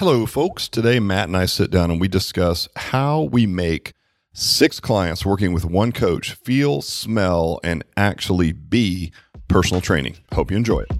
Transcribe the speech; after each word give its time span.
Hello, 0.00 0.24
folks. 0.24 0.66
Today, 0.66 0.98
Matt 0.98 1.28
and 1.28 1.36
I 1.36 1.44
sit 1.44 1.70
down 1.70 1.90
and 1.90 2.00
we 2.00 2.08
discuss 2.08 2.70
how 2.74 3.24
we 3.24 3.44
make 3.46 3.92
six 4.32 4.80
clients 4.80 5.26
working 5.26 5.52
with 5.52 5.66
one 5.66 5.92
coach 5.92 6.32
feel, 6.32 6.80
smell, 6.80 7.60
and 7.62 7.84
actually 7.98 8.52
be 8.52 9.12
personal 9.46 9.82
training. 9.82 10.16
Hope 10.32 10.50
you 10.50 10.56
enjoy 10.56 10.86
it. 10.88 10.90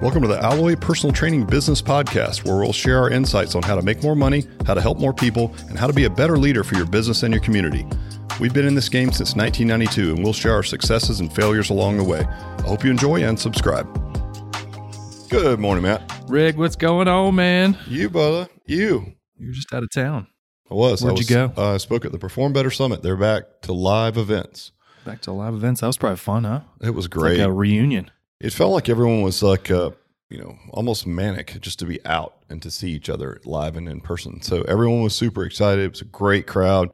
Welcome 0.00 0.22
to 0.22 0.28
the 0.28 0.38
Alloy 0.40 0.76
Personal 0.76 1.12
Training 1.12 1.44
Business 1.44 1.82
Podcast, 1.82 2.44
where 2.44 2.54
we'll 2.54 2.72
share 2.72 3.00
our 3.00 3.10
insights 3.10 3.56
on 3.56 3.64
how 3.64 3.74
to 3.74 3.82
make 3.82 4.00
more 4.00 4.14
money, 4.14 4.44
how 4.64 4.74
to 4.74 4.80
help 4.80 5.00
more 5.00 5.12
people, 5.12 5.52
and 5.68 5.76
how 5.76 5.88
to 5.88 5.92
be 5.92 6.04
a 6.04 6.10
better 6.10 6.38
leader 6.38 6.62
for 6.62 6.76
your 6.76 6.86
business 6.86 7.24
and 7.24 7.34
your 7.34 7.42
community. 7.42 7.84
We've 8.38 8.54
been 8.54 8.68
in 8.68 8.76
this 8.76 8.88
game 8.88 9.10
since 9.10 9.34
1992, 9.34 10.14
and 10.14 10.22
we'll 10.22 10.32
share 10.32 10.52
our 10.52 10.62
successes 10.62 11.18
and 11.18 11.34
failures 11.34 11.70
along 11.70 11.96
the 11.96 12.04
way. 12.04 12.20
I 12.20 12.62
hope 12.62 12.84
you 12.84 12.92
enjoy 12.92 13.24
and 13.24 13.36
subscribe. 13.36 14.05
Good 15.28 15.58
morning, 15.58 15.82
Matt. 15.82 16.22
Rick, 16.28 16.56
what's 16.56 16.76
going 16.76 17.08
on, 17.08 17.34
man? 17.34 17.76
You, 17.88 18.08
brother. 18.08 18.48
You. 18.64 19.14
You're 19.36 19.52
just 19.52 19.72
out 19.74 19.82
of 19.82 19.90
town. 19.90 20.28
I 20.70 20.74
was. 20.74 21.02
Where'd 21.02 21.16
I 21.16 21.18
was, 21.18 21.28
you 21.28 21.36
go? 21.36 21.52
Uh, 21.56 21.74
I 21.74 21.76
spoke 21.78 22.04
at 22.04 22.12
the 22.12 22.18
Perform 22.18 22.52
Better 22.52 22.70
Summit. 22.70 23.02
They're 23.02 23.16
back 23.16 23.62
to 23.62 23.72
live 23.72 24.16
events. 24.16 24.70
Back 25.04 25.20
to 25.22 25.32
live 25.32 25.54
events. 25.54 25.80
That 25.80 25.88
was 25.88 25.96
probably 25.96 26.18
fun, 26.18 26.44
huh? 26.44 26.60
It 26.80 26.90
was 26.90 27.08
great. 27.08 27.38
like 27.38 27.48
a 27.48 27.52
reunion. 27.52 28.10
it 28.40 28.52
felt 28.52 28.72
like 28.72 28.88
everyone 28.88 29.22
was 29.22 29.42
like, 29.42 29.68
uh, 29.68 29.90
you 30.30 30.38
know, 30.38 30.56
almost 30.70 31.06
manic 31.08 31.60
just 31.60 31.80
to 31.80 31.86
be 31.86 32.04
out 32.06 32.36
and 32.48 32.62
to 32.62 32.70
see 32.70 32.90
each 32.92 33.10
other 33.10 33.40
live 33.44 33.76
and 33.76 33.88
in 33.88 34.00
person. 34.00 34.42
So 34.42 34.62
everyone 34.62 35.02
was 35.02 35.14
super 35.14 35.44
excited. 35.44 35.84
It 35.84 35.90
was 35.90 36.00
a 36.02 36.06
great 36.06 36.46
crowd. 36.46 36.90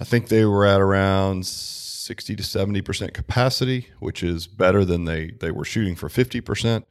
I 0.00 0.04
think 0.04 0.28
they 0.28 0.44
were 0.44 0.66
at 0.66 0.80
around 0.80 1.46
60 1.46 2.34
to 2.34 2.42
70% 2.42 3.12
capacity, 3.14 3.88
which 4.00 4.24
is 4.24 4.48
better 4.48 4.84
than 4.84 5.04
they, 5.04 5.32
they 5.40 5.52
were 5.52 5.64
shooting 5.64 5.94
for 5.94 6.08
50%. 6.08 6.84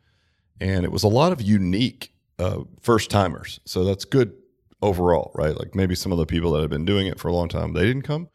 And 0.62 0.84
it 0.86 0.92
was 0.92 1.04
a 1.04 1.08
lot 1.08 1.32
of 1.32 1.42
unique 1.42 2.14
uh, 2.38 2.64
first 2.82 3.10
timers. 3.10 3.60
So 3.66 3.84
that's 3.84 4.06
good 4.06 4.34
overall, 4.82 5.32
right? 5.36 5.58
Like 5.58 5.76
maybe 5.76 5.96
some 5.96 6.12
of 6.12 6.18
the 6.18 6.26
people 6.26 6.52
that 6.54 6.62
have 6.62 6.70
been 6.70 6.86
doing 6.86 7.08
it 7.08 7.20
for 7.20 7.28
a 7.28 7.34
long 7.34 7.50
time, 7.50 7.74
they 7.74 7.86
didn't 7.86 8.04
come, 8.04 8.30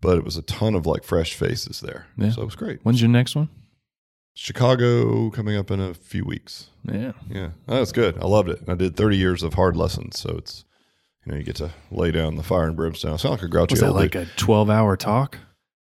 but 0.00 0.18
it 0.18 0.24
was 0.24 0.36
a 0.36 0.42
ton 0.42 0.74
of 0.74 0.86
like 0.86 1.04
fresh 1.04 1.34
faces 1.34 1.80
there. 1.80 2.06
Yeah. 2.16 2.30
So 2.30 2.42
it 2.42 2.46
was 2.46 2.56
great. 2.56 2.80
When's 2.82 3.00
your 3.00 3.10
next 3.10 3.34
one? 3.34 3.48
Chicago 4.34 5.30
coming 5.30 5.56
up 5.56 5.70
in 5.70 5.80
a 5.80 5.94
few 5.94 6.24
weeks. 6.24 6.68
Yeah. 6.84 7.12
Yeah, 7.30 7.50
oh, 7.68 7.76
that's 7.78 7.92
good. 7.92 8.18
I 8.18 8.26
loved 8.26 8.50
it. 8.50 8.60
I 8.68 8.74
did 8.74 8.94
30 8.94 9.16
years 9.16 9.42
of 9.42 9.54
hard 9.54 9.76
lessons, 9.76 10.18
so 10.18 10.34
it's 10.36 10.64
you 11.24 11.32
know 11.32 11.38
you 11.38 11.44
get 11.44 11.56
to 11.56 11.70
lay 11.90 12.10
down 12.10 12.36
the 12.36 12.42
fire 12.42 12.66
and 12.66 12.76
brimstone. 12.76 13.14
I 13.14 13.16
sound 13.16 13.32
like 13.32 13.42
a 13.42 13.48
grouchy 13.48 13.72
Was 13.72 13.80
that 13.80 13.92
like 13.92 14.10
dude. 14.12 14.28
a 14.28 14.30
12 14.36 14.68
hour 14.68 14.94
talk? 14.96 15.38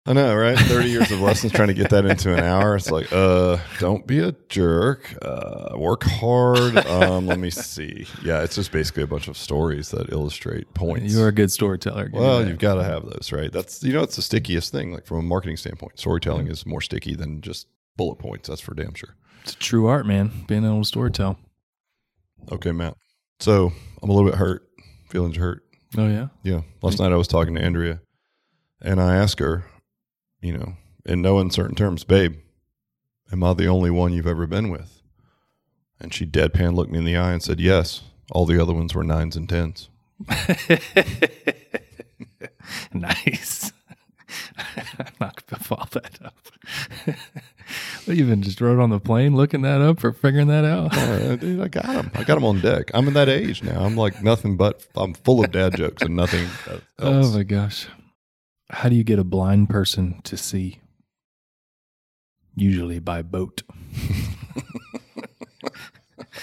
I 0.10 0.14
know, 0.14 0.36
right? 0.36 0.58
30 0.58 0.90
years 0.90 1.12
of 1.12 1.22
lessons 1.22 1.54
trying 1.54 1.68
to 1.68 1.76
get 1.76 1.92
that 1.92 2.04
into 2.04 2.34
an 2.34 2.40
hour. 2.40 2.76
It's 2.76 2.90
like, 2.90 3.14
uh, 3.14 3.58
don't 3.78 4.08
be 4.08 4.18
a 4.18 4.32
jerk. 4.50 5.16
Uh, 5.22 5.78
work 5.78 6.04
hard. 6.04 6.78
Um, 6.88 7.28
let 7.28 7.38
me 7.38 7.52
see. 7.52 8.08
Yeah, 8.24 8.42
it's 8.42 8.56
just 8.56 8.72
basically 8.72 9.04
a 9.04 9.08
bunch 9.08 9.28
of 9.28 9.38
stories 9.38 9.92
that 9.92 10.12
illustrate 10.12 10.74
points. 10.74 11.14
You're 11.14 11.28
a 11.28 11.32
good 11.32 11.52
storyteller. 11.52 12.10
Well, 12.12 12.44
you've 12.48 12.58
got 12.58 12.76
to 12.76 12.84
have 12.84 13.06
those, 13.06 13.32
right? 13.32 13.52
That's 13.52 13.84
you 13.84 13.94
know, 13.94 14.02
it's 14.02 14.16
the 14.16 14.24
stickiest 14.24 14.72
thing. 14.72 14.92
Like 14.92 15.06
from 15.06 15.18
a 15.18 15.22
marketing 15.22 15.58
standpoint, 15.58 16.00
storytelling 16.00 16.48
is 16.48 16.66
more 16.66 16.82
sticky 16.82 17.14
than 17.14 17.42
just 17.42 17.68
bullet 17.96 18.16
points. 18.16 18.50
That's 18.50 18.62
for 18.62 18.74
damn 18.74 18.96
sure. 18.96 19.16
It's 19.44 19.54
a 19.54 19.58
true 19.58 19.86
art, 19.86 20.08
man. 20.08 20.32
Being 20.48 20.66
able 20.66 20.84
to 20.84 20.92
storytell. 20.92 21.38
Okay, 22.52 22.72
Matt. 22.72 22.96
So 23.40 23.72
I'm 24.02 24.10
a 24.10 24.14
little 24.14 24.28
bit 24.28 24.40
hurt. 24.40 24.68
Feelings 25.10 25.38
hurt. 25.38 25.64
Oh, 26.00 26.08
yeah. 26.08 26.30
Yeah. 26.42 26.62
Last 26.82 27.00
night 27.00 27.12
I 27.12 27.16
was 27.16 27.28
talking 27.28 27.54
to 27.54 27.62
Andrea 27.62 28.02
and 28.82 29.00
I 29.00 29.16
asked 29.16 29.40
her, 29.40 29.66
you 30.42 30.58
know, 30.58 30.74
in 31.06 31.22
no 31.22 31.40
uncertain 31.40 31.76
terms, 31.76 32.04
babe, 32.04 32.36
am 33.32 33.44
I 33.44 33.54
the 33.54 33.68
only 33.68 33.90
one 33.90 34.14
you've 34.14 34.28
ever 34.28 34.48
been 34.48 34.70
with? 34.70 35.02
And 36.00 36.14
she 36.14 36.26
deadpan 36.26 36.76
looked 36.76 36.92
me 36.92 37.00
in 37.00 37.06
the 37.06 37.18
eye 37.18 37.34
and 37.34 37.44
said, 37.44 37.60
yes. 37.60 38.04
All 38.32 38.46
the 38.46 38.62
other 38.62 38.74
ones 38.74 38.94
were 38.94 39.04
nines 39.04 39.36
and 39.36 39.50
tens. 39.50 39.90
nice. 42.94 43.72
I'm 44.58 45.06
not 45.20 45.46
going 45.48 45.60
to 45.60 45.64
follow 45.64 45.88
that 45.94 46.20
up. 46.24 46.36
You 48.08 48.14
even 48.16 48.42
just 48.42 48.60
wrote 48.60 48.80
on 48.80 48.90
the 48.90 49.00
plane 49.00 49.36
looking 49.36 49.62
that 49.62 49.80
up 49.82 50.04
or 50.04 50.12
figuring 50.12 50.48
that 50.48 50.66
out? 50.66 50.98
Uh, 50.98 51.36
dude, 51.36 51.62
I 51.62 51.68
got 51.68 51.86
them. 51.86 52.10
I 52.16 52.24
got 52.24 52.36
them 52.36 52.46
on 52.46 52.62
deck. 52.62 52.90
I'm 52.96 53.08
in 53.08 53.14
that 53.14 53.30
age 53.30 53.62
now. 53.62 53.84
I'm 53.84 53.96
like 53.96 54.24
nothing 54.24 54.58
but, 54.58 54.88
I'm 54.96 55.14
full 55.14 55.44
of 55.44 55.52
dad 55.52 55.76
jokes 55.76 56.02
and 56.02 56.16
nothing 56.16 56.48
else. 56.68 56.82
Oh, 56.98 57.32
my 57.32 57.44
gosh. 57.44 57.88
How 58.70 58.90
do 58.90 58.96
you 58.96 59.04
get 59.04 59.20
a 59.20 59.24
blind 59.24 59.70
person 59.70 60.22
to 60.24 60.38
see? 60.38 60.80
Usually 62.56 63.00
by 63.00 63.22
boat. 63.22 63.64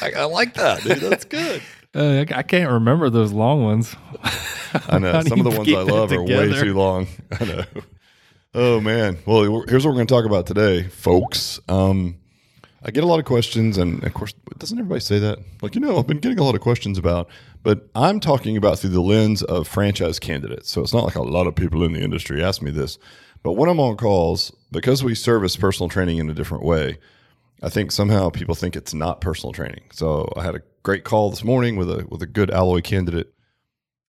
I, 0.00 0.12
I 0.12 0.24
like 0.24 0.54
that, 0.54 0.82
dude. 0.82 0.98
That's 0.98 1.24
good. 1.24 1.62
Uh, 1.94 2.26
I 2.28 2.40
I 2.40 2.42
can't 2.42 2.70
remember 2.70 3.08
those 3.08 3.32
long 3.32 3.64
ones. 3.64 3.96
I 4.90 4.98
know. 4.98 5.18
Some 5.26 5.40
of 5.40 5.50
the 5.50 5.56
ones 5.56 5.72
I 5.72 5.80
love 5.80 6.12
are 6.12 6.22
way 6.22 6.52
too 6.52 6.74
long. 6.74 7.06
I 7.40 7.44
know. 7.46 7.64
Oh 8.52 8.80
man. 8.82 9.16
Well, 9.24 9.64
here's 9.66 9.86
what 9.86 9.92
we're 9.92 9.96
going 9.96 10.06
to 10.06 10.12
talk 10.12 10.26
about 10.26 10.46
today, 10.46 10.82
folks. 10.88 11.58
Um, 11.70 12.16
I 12.82 12.90
get 12.90 13.02
a 13.02 13.06
lot 13.06 13.18
of 13.18 13.24
questions, 13.24 13.78
and 13.78 14.04
of 14.04 14.12
course, 14.12 14.34
doesn't 14.58 14.78
everybody 14.78 15.00
say 15.00 15.18
that? 15.20 15.38
Like, 15.62 15.74
you 15.74 15.80
know, 15.80 15.98
I've 15.98 16.06
been 16.06 16.18
getting 16.18 16.38
a 16.38 16.44
lot 16.44 16.54
of 16.54 16.60
questions 16.60 16.98
about, 16.98 17.30
but 17.66 17.88
I'm 17.96 18.20
talking 18.20 18.56
about 18.56 18.78
through 18.78 18.90
the 18.90 19.00
lens 19.00 19.42
of 19.42 19.66
franchise 19.66 20.20
candidates. 20.20 20.70
So 20.70 20.82
it's 20.82 20.94
not 20.94 21.02
like 21.02 21.16
a 21.16 21.22
lot 21.22 21.48
of 21.48 21.56
people 21.56 21.82
in 21.82 21.94
the 21.94 22.00
industry 22.00 22.40
ask 22.40 22.62
me 22.62 22.70
this, 22.70 22.96
but 23.42 23.54
when 23.54 23.68
I'm 23.68 23.80
on 23.80 23.96
calls, 23.96 24.54
because 24.70 25.02
we 25.02 25.16
service 25.16 25.56
personal 25.56 25.88
training 25.88 26.18
in 26.18 26.30
a 26.30 26.32
different 26.32 26.62
way, 26.62 26.98
I 27.64 27.68
think 27.68 27.90
somehow 27.90 28.30
people 28.30 28.54
think 28.54 28.76
it's 28.76 28.94
not 28.94 29.20
personal 29.20 29.52
training. 29.52 29.82
So 29.90 30.32
I 30.36 30.44
had 30.44 30.54
a 30.54 30.62
great 30.84 31.02
call 31.02 31.28
this 31.30 31.42
morning 31.42 31.74
with 31.74 31.90
a 31.90 32.06
with 32.08 32.22
a 32.22 32.26
good 32.26 32.52
alloy 32.52 32.82
candidate 32.82 33.34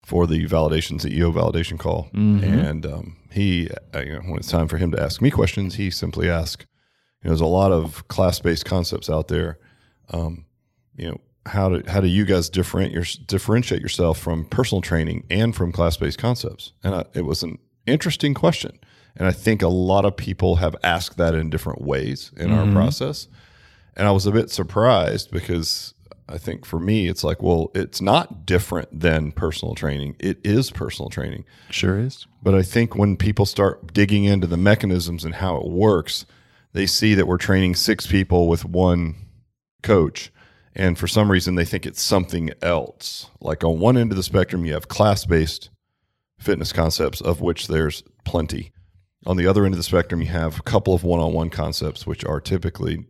for 0.04 0.28
the 0.28 0.46
validation 0.46 1.00
CEO 1.00 1.34
validation 1.34 1.80
call, 1.80 2.10
and 2.44 2.86
um, 2.86 3.16
he, 3.32 3.68
uh, 3.92 3.98
you 3.98 4.12
know, 4.12 4.20
when 4.20 4.36
it's 4.36 4.52
time 4.52 4.68
for 4.68 4.76
him 4.76 4.92
to 4.92 5.02
ask 5.02 5.20
me 5.20 5.32
questions, 5.32 5.74
he 5.74 5.90
simply 5.90 6.30
asks. 6.30 6.64
You 7.24 7.24
know, 7.24 7.30
there's 7.30 7.40
a 7.40 7.46
lot 7.46 7.72
of 7.72 8.06
class 8.06 8.38
based 8.38 8.66
concepts 8.66 9.10
out 9.10 9.26
there. 9.26 9.58
Um, 10.10 10.44
you 10.94 11.08
know, 11.08 11.20
how 11.48 11.68
do 11.68 11.82
how 11.90 12.00
do 12.00 12.08
you 12.08 12.24
guys 12.24 12.48
differentiate 12.48 12.94
your, 12.94 13.04
differentiate 13.26 13.82
yourself 13.82 14.18
from 14.18 14.44
personal 14.44 14.80
training 14.80 15.24
and 15.30 15.54
from 15.54 15.72
class 15.72 15.96
based 15.96 16.18
concepts? 16.18 16.72
And 16.82 16.94
I, 16.94 17.04
it 17.14 17.22
was 17.22 17.42
an 17.42 17.58
interesting 17.86 18.34
question, 18.34 18.78
and 19.16 19.26
I 19.26 19.32
think 19.32 19.62
a 19.62 19.68
lot 19.68 20.04
of 20.04 20.16
people 20.16 20.56
have 20.56 20.76
asked 20.82 21.16
that 21.18 21.34
in 21.34 21.50
different 21.50 21.82
ways 21.82 22.30
in 22.36 22.52
our 22.52 22.64
mm-hmm. 22.64 22.74
process. 22.74 23.28
And 23.96 24.06
I 24.06 24.12
was 24.12 24.26
a 24.26 24.30
bit 24.30 24.50
surprised 24.50 25.32
because 25.32 25.92
I 26.28 26.38
think 26.38 26.66
for 26.66 26.78
me, 26.78 27.08
it's 27.08 27.24
like, 27.24 27.42
well, 27.42 27.70
it's 27.74 28.00
not 28.00 28.44
different 28.44 29.00
than 29.00 29.32
personal 29.32 29.74
training. 29.74 30.14
It 30.20 30.38
is 30.44 30.70
personal 30.70 31.08
training. 31.08 31.44
Sure 31.70 31.98
is. 31.98 32.26
But 32.42 32.54
I 32.54 32.62
think 32.62 32.94
when 32.94 33.16
people 33.16 33.46
start 33.46 33.92
digging 33.92 34.24
into 34.24 34.46
the 34.46 34.58
mechanisms 34.58 35.24
and 35.24 35.36
how 35.36 35.56
it 35.56 35.66
works, 35.66 36.26
they 36.74 36.86
see 36.86 37.14
that 37.14 37.26
we're 37.26 37.38
training 37.38 37.74
six 37.76 38.06
people 38.06 38.46
with 38.46 38.64
one 38.64 39.16
coach. 39.82 40.30
And 40.74 40.98
for 40.98 41.06
some 41.08 41.30
reason, 41.30 41.54
they 41.54 41.64
think 41.64 41.86
it's 41.86 42.02
something 42.02 42.50
else. 42.62 43.28
Like 43.40 43.64
on 43.64 43.80
one 43.80 43.96
end 43.96 44.12
of 44.12 44.16
the 44.16 44.22
spectrum, 44.22 44.64
you 44.64 44.74
have 44.74 44.88
class 44.88 45.24
based 45.24 45.70
fitness 46.38 46.72
concepts, 46.72 47.20
of 47.20 47.40
which 47.40 47.66
there's 47.66 48.02
plenty. 48.24 48.72
On 49.26 49.36
the 49.36 49.46
other 49.46 49.64
end 49.64 49.74
of 49.74 49.78
the 49.78 49.82
spectrum, 49.84 50.20
you 50.20 50.28
have 50.28 50.58
a 50.60 50.62
couple 50.62 50.94
of 50.94 51.02
one 51.02 51.20
on 51.20 51.32
one 51.32 51.50
concepts, 51.50 52.06
which 52.06 52.24
are 52.24 52.40
typically, 52.40 53.06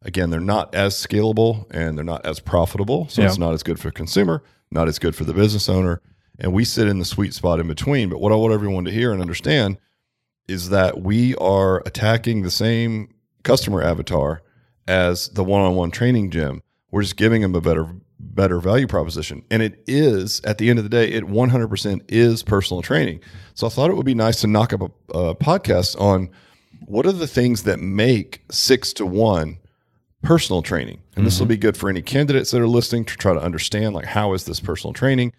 again, 0.00 0.30
they're 0.30 0.40
not 0.40 0.74
as 0.74 0.94
scalable 0.94 1.66
and 1.70 1.96
they're 1.96 2.04
not 2.04 2.24
as 2.24 2.40
profitable. 2.40 3.08
So 3.08 3.20
Yeah. 3.22 3.28
it's 3.28 3.38
not 3.38 3.52
as 3.52 3.62
good 3.62 3.78
for 3.78 3.88
the 3.88 3.92
consumer, 3.92 4.42
not 4.70 4.88
as 4.88 4.98
good 4.98 5.14
for 5.14 5.24
the 5.24 5.34
business 5.34 5.68
owner. 5.68 6.00
And 6.38 6.54
we 6.54 6.64
sit 6.64 6.88
in 6.88 6.98
the 6.98 7.04
sweet 7.04 7.34
spot 7.34 7.60
in 7.60 7.68
between. 7.68 8.08
But 8.08 8.20
what 8.20 8.32
I 8.32 8.36
want 8.36 8.54
everyone 8.54 8.86
to 8.86 8.90
hear 8.90 9.12
and 9.12 9.20
understand 9.20 9.76
is 10.48 10.70
that 10.70 11.02
we 11.02 11.34
are 11.36 11.82
attacking 11.84 12.42
the 12.42 12.50
same 12.50 13.14
customer 13.42 13.82
avatar 13.82 14.42
as 14.88 15.28
the 15.28 15.44
one-on-one 15.44 15.90
training 15.90 16.30
gym. 16.30 16.62
We're 16.92 17.02
just 17.02 17.16
giving 17.16 17.42
them 17.42 17.54
a 17.56 17.60
better 17.60 17.88
better 18.20 18.60
value 18.60 18.86
proposition. 18.86 19.44
And 19.50 19.62
it 19.62 19.82
is 19.86 20.40
at 20.44 20.58
the 20.58 20.70
end 20.70 20.78
of 20.78 20.84
the 20.84 20.88
day, 20.88 21.10
it 21.10 21.24
100% 21.24 22.02
is 22.08 22.42
personal 22.42 22.80
training. 22.80 23.20
So 23.54 23.66
I 23.66 23.70
thought 23.70 23.90
it 23.90 23.96
would 23.96 24.06
be 24.06 24.14
nice 24.14 24.40
to 24.42 24.46
knock 24.46 24.72
up 24.72 24.82
a, 24.82 25.18
a 25.18 25.34
podcast 25.34 26.00
on 26.00 26.30
what 26.86 27.04
are 27.04 27.12
the 27.12 27.26
things 27.26 27.64
that 27.64 27.80
make 27.80 28.42
6 28.50 28.92
to 28.94 29.06
1 29.06 29.58
personal 30.22 30.62
training. 30.62 31.02
And 31.16 31.26
this 31.26 31.38
will 31.38 31.46
mm-hmm. 31.46 31.50
be 31.50 31.56
good 31.58 31.76
for 31.76 31.90
any 31.90 32.00
candidates 32.00 32.52
that 32.52 32.60
are 32.60 32.68
listening 32.68 33.04
to 33.06 33.16
try 33.16 33.34
to 33.34 33.42
understand 33.42 33.94
like 33.94 34.06
how 34.06 34.34
is 34.34 34.44
this 34.44 34.60
personal 34.60 34.94
training? 34.94 35.32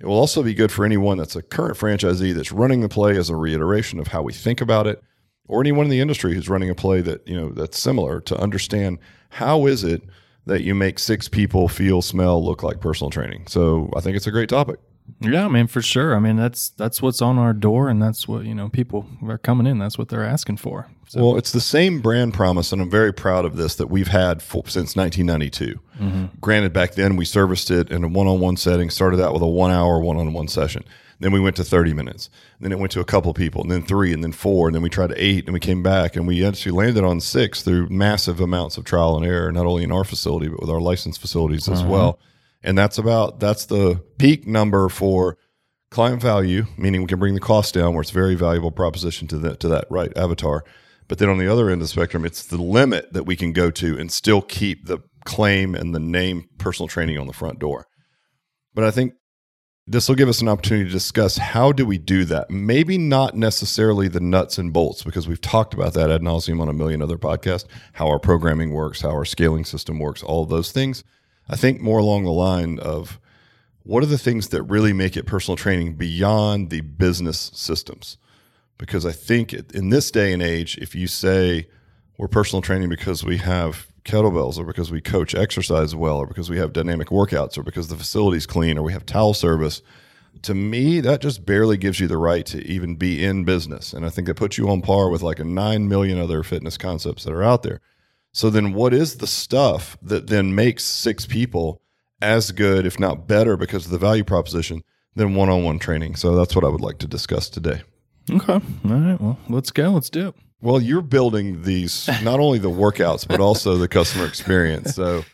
It 0.00 0.06
will 0.06 0.18
also 0.18 0.42
be 0.42 0.54
good 0.54 0.72
for 0.72 0.86
anyone 0.86 1.18
that's 1.18 1.36
a 1.36 1.42
current 1.42 1.76
franchisee 1.76 2.34
that's 2.34 2.52
running 2.52 2.80
the 2.80 2.88
play 2.88 3.16
as 3.18 3.28
a 3.28 3.36
reiteration 3.36 4.00
of 4.00 4.08
how 4.08 4.22
we 4.22 4.32
think 4.32 4.62
about 4.62 4.86
it, 4.86 5.02
or 5.46 5.60
anyone 5.60 5.84
in 5.84 5.90
the 5.90 6.00
industry 6.00 6.34
who's 6.34 6.48
running 6.48 6.70
a 6.70 6.74
play 6.74 7.02
that 7.02 7.26
you 7.28 7.38
know 7.38 7.50
that's 7.50 7.78
similar 7.78 8.20
to 8.22 8.40
understand 8.40 8.98
how 9.28 9.66
is 9.66 9.84
it 9.84 10.02
that 10.50 10.62
you 10.62 10.74
make 10.74 10.98
six 10.98 11.28
people 11.28 11.68
feel, 11.68 12.02
smell, 12.02 12.44
look 12.44 12.64
like 12.64 12.80
personal 12.80 13.08
training. 13.08 13.46
So 13.46 13.88
I 13.96 14.00
think 14.00 14.16
it's 14.16 14.26
a 14.26 14.32
great 14.32 14.48
topic. 14.48 14.80
Yeah, 15.20 15.44
I 15.44 15.48
mean 15.48 15.68
for 15.68 15.80
sure. 15.80 16.14
I 16.14 16.18
mean 16.18 16.36
that's 16.36 16.70
that's 16.70 17.00
what's 17.00 17.22
on 17.22 17.38
our 17.38 17.52
door, 17.52 17.88
and 17.88 18.02
that's 18.02 18.26
what 18.26 18.44
you 18.44 18.54
know 18.54 18.68
people 18.68 19.06
are 19.26 19.38
coming 19.38 19.66
in. 19.66 19.78
That's 19.78 19.96
what 19.96 20.08
they're 20.08 20.24
asking 20.24 20.56
for. 20.56 20.88
So. 21.08 21.20
Well, 21.20 21.36
it's 21.36 21.52
the 21.52 21.60
same 21.60 22.00
brand 22.00 22.34
promise, 22.34 22.72
and 22.72 22.82
I'm 22.82 22.90
very 22.90 23.12
proud 23.12 23.44
of 23.44 23.56
this 23.56 23.76
that 23.76 23.88
we've 23.88 24.08
had 24.08 24.42
for, 24.42 24.64
since 24.68 24.96
1992. 24.96 25.80
Mm-hmm. 25.98 26.26
Granted, 26.40 26.72
back 26.72 26.94
then 26.94 27.16
we 27.16 27.24
serviced 27.24 27.70
it 27.70 27.90
in 27.90 28.04
a 28.04 28.08
one-on-one 28.08 28.56
setting. 28.56 28.90
Started 28.90 29.20
out 29.20 29.32
with 29.32 29.42
a 29.42 29.48
one-hour 29.48 30.00
one-on-one 30.00 30.48
session. 30.48 30.84
Then 31.20 31.32
we 31.32 31.40
went 31.40 31.56
to 31.56 31.64
30 31.64 31.92
minutes. 31.92 32.30
Then 32.60 32.72
it 32.72 32.78
went 32.78 32.92
to 32.92 33.00
a 33.00 33.04
couple 33.04 33.32
people, 33.34 33.62
and 33.62 33.70
then 33.70 33.82
three, 33.82 34.12
and 34.12 34.24
then 34.24 34.32
four, 34.32 34.68
and 34.68 34.74
then 34.74 34.82
we 34.82 34.88
tried 34.88 35.12
eight, 35.16 35.44
and 35.44 35.52
we 35.52 35.60
came 35.60 35.82
back, 35.82 36.16
and 36.16 36.26
we 36.26 36.44
actually 36.44 36.72
landed 36.72 37.04
on 37.04 37.20
six 37.20 37.62
through 37.62 37.88
massive 37.90 38.40
amounts 38.40 38.78
of 38.78 38.84
trial 38.84 39.16
and 39.16 39.26
error, 39.26 39.52
not 39.52 39.66
only 39.66 39.84
in 39.84 39.92
our 39.92 40.04
facility 40.04 40.48
but 40.48 40.60
with 40.60 40.70
our 40.70 40.80
licensed 40.80 41.20
facilities 41.20 41.68
as 41.68 41.80
uh-huh. 41.80 41.90
well. 41.90 42.18
And 42.62 42.76
that's 42.76 42.98
about 42.98 43.38
that's 43.38 43.66
the 43.66 44.02
peak 44.18 44.46
number 44.46 44.88
for 44.88 45.38
client 45.90 46.22
value, 46.22 46.66
meaning 46.76 47.02
we 47.02 47.06
can 47.06 47.18
bring 47.18 47.34
the 47.34 47.40
cost 47.40 47.74
down, 47.74 47.94
where 47.94 48.02
it's 48.02 48.10
a 48.10 48.14
very 48.14 48.34
valuable 48.34 48.70
proposition 48.70 49.28
to 49.28 49.38
that 49.38 49.60
to 49.60 49.68
that 49.68 49.86
right 49.90 50.16
avatar. 50.16 50.64
But 51.08 51.18
then 51.18 51.28
on 51.28 51.38
the 51.38 51.48
other 51.48 51.70
end 51.70 51.82
of 51.82 51.88
the 51.88 51.88
spectrum, 51.88 52.24
it's 52.24 52.46
the 52.46 52.62
limit 52.62 53.12
that 53.12 53.24
we 53.24 53.34
can 53.34 53.52
go 53.52 53.70
to 53.72 53.98
and 53.98 54.12
still 54.12 54.40
keep 54.40 54.86
the 54.86 55.00
claim 55.24 55.74
and 55.74 55.94
the 55.94 56.00
name 56.00 56.48
personal 56.58 56.88
training 56.88 57.18
on 57.18 57.26
the 57.26 57.32
front 57.32 57.58
door. 57.58 57.86
But 58.74 58.84
I 58.84 58.90
think 58.90 59.14
this 59.90 60.08
will 60.08 60.14
give 60.14 60.28
us 60.28 60.40
an 60.40 60.46
opportunity 60.46 60.84
to 60.84 60.92
discuss 60.92 61.36
how 61.36 61.72
do 61.72 61.84
we 61.84 61.98
do 61.98 62.24
that. 62.24 62.48
Maybe 62.48 62.96
not 62.96 63.36
necessarily 63.36 64.06
the 64.06 64.20
nuts 64.20 64.56
and 64.56 64.72
bolts, 64.72 65.02
because 65.02 65.26
we've 65.26 65.40
talked 65.40 65.74
about 65.74 65.94
that 65.94 66.12
ad 66.12 66.20
nauseum 66.20 66.60
on 66.60 66.68
a 66.68 66.72
million 66.72 67.02
other 67.02 67.18
podcasts, 67.18 67.66
how 67.94 68.06
our 68.06 68.20
programming 68.20 68.70
works, 68.70 69.00
how 69.00 69.10
our 69.10 69.24
scaling 69.24 69.64
system 69.64 69.98
works, 69.98 70.22
all 70.22 70.46
those 70.46 70.70
things. 70.70 71.02
I 71.48 71.56
think 71.56 71.80
more 71.80 71.98
along 71.98 72.22
the 72.22 72.30
line 72.30 72.78
of 72.78 73.18
what 73.82 74.04
are 74.04 74.06
the 74.06 74.16
things 74.16 74.50
that 74.50 74.62
really 74.62 74.92
make 74.92 75.16
it 75.16 75.26
personal 75.26 75.56
training 75.56 75.94
beyond 75.94 76.70
the 76.70 76.82
business 76.82 77.50
systems? 77.52 78.16
Because 78.78 79.04
I 79.04 79.10
think 79.10 79.52
in 79.52 79.88
this 79.88 80.12
day 80.12 80.32
and 80.32 80.40
age, 80.40 80.78
if 80.78 80.94
you 80.94 81.08
say 81.08 81.66
we're 82.16 82.28
personal 82.28 82.62
training 82.62 82.90
because 82.90 83.24
we 83.24 83.38
have 83.38 83.88
kettlebells 84.04 84.58
or 84.58 84.64
because 84.64 84.90
we 84.90 85.00
coach 85.00 85.34
exercise 85.34 85.94
well 85.94 86.16
or 86.16 86.26
because 86.26 86.50
we 86.50 86.58
have 86.58 86.72
dynamic 86.72 87.08
workouts 87.08 87.58
or 87.58 87.62
because 87.62 87.88
the 87.88 87.96
facility's 87.96 88.46
clean 88.46 88.78
or 88.78 88.82
we 88.82 88.92
have 88.92 89.06
towel 89.06 89.34
service 89.34 89.82
to 90.42 90.54
me 90.54 91.00
that 91.00 91.20
just 91.20 91.44
barely 91.44 91.76
gives 91.76 92.00
you 92.00 92.06
the 92.06 92.16
right 92.16 92.46
to 92.46 92.62
even 92.66 92.96
be 92.96 93.24
in 93.24 93.44
business. 93.44 93.92
And 93.92 94.06
i 94.06 94.10
think 94.10 94.26
that 94.26 94.36
puts 94.36 94.58
you 94.58 94.68
on 94.68 94.82
par 94.82 95.10
with 95.10 95.22
like 95.22 95.38
a 95.38 95.44
9 95.44 95.88
million 95.88 96.18
other 96.18 96.42
fitness 96.42 96.78
concepts 96.78 97.24
that 97.24 97.32
are 97.32 97.42
out 97.42 97.62
there. 97.62 97.80
So 98.32 98.48
then 98.48 98.72
what 98.72 98.94
is 98.94 99.16
the 99.16 99.26
stuff 99.26 99.98
that 100.02 100.28
then 100.28 100.54
makes 100.54 100.84
six 100.84 101.26
people 101.26 101.82
as 102.22 102.52
good 102.52 102.86
if 102.86 103.00
not 103.00 103.26
better 103.26 103.56
because 103.56 103.86
of 103.86 103.90
the 103.90 103.98
value 103.98 104.24
proposition 104.24 104.84
than 105.16 105.34
one-on-one 105.34 105.78
training? 105.78 106.16
So 106.16 106.36
that's 106.36 106.54
what 106.54 106.64
i 106.64 106.68
would 106.68 106.80
like 106.80 106.98
to 106.98 107.08
discuss 107.08 107.48
today 107.48 107.82
okay 108.30 108.52
all 108.52 108.60
right 108.84 109.20
well 109.20 109.38
let's 109.48 109.70
go 109.70 109.90
let's 109.90 110.10
do 110.10 110.28
it 110.28 110.34
well, 110.62 110.80
you're 110.80 111.02
building 111.02 111.62
these 111.62 112.08
not 112.22 112.38
only 112.40 112.58
the 112.58 112.70
workouts 112.70 113.26
but 113.26 113.40
also 113.40 113.76
the 113.76 113.88
customer 113.88 114.26
experience. 114.26 114.94
So, 114.94 115.24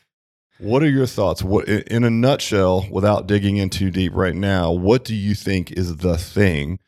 what 0.59 0.83
are 0.83 0.89
your 0.89 1.07
thoughts? 1.07 1.43
What, 1.43 1.69
in 1.69 2.05
a 2.05 2.11
nutshell, 2.11 2.87
without 2.91 3.27
digging 3.27 3.57
in 3.57 3.69
too 3.69 3.91
deep 3.91 4.13
right 4.15 4.35
now, 4.35 4.71
what 4.71 5.05
do 5.05 5.15
you 5.15 5.35
think 5.35 5.73
is 5.73 5.97
the 5.97 6.17
thing 6.17 6.79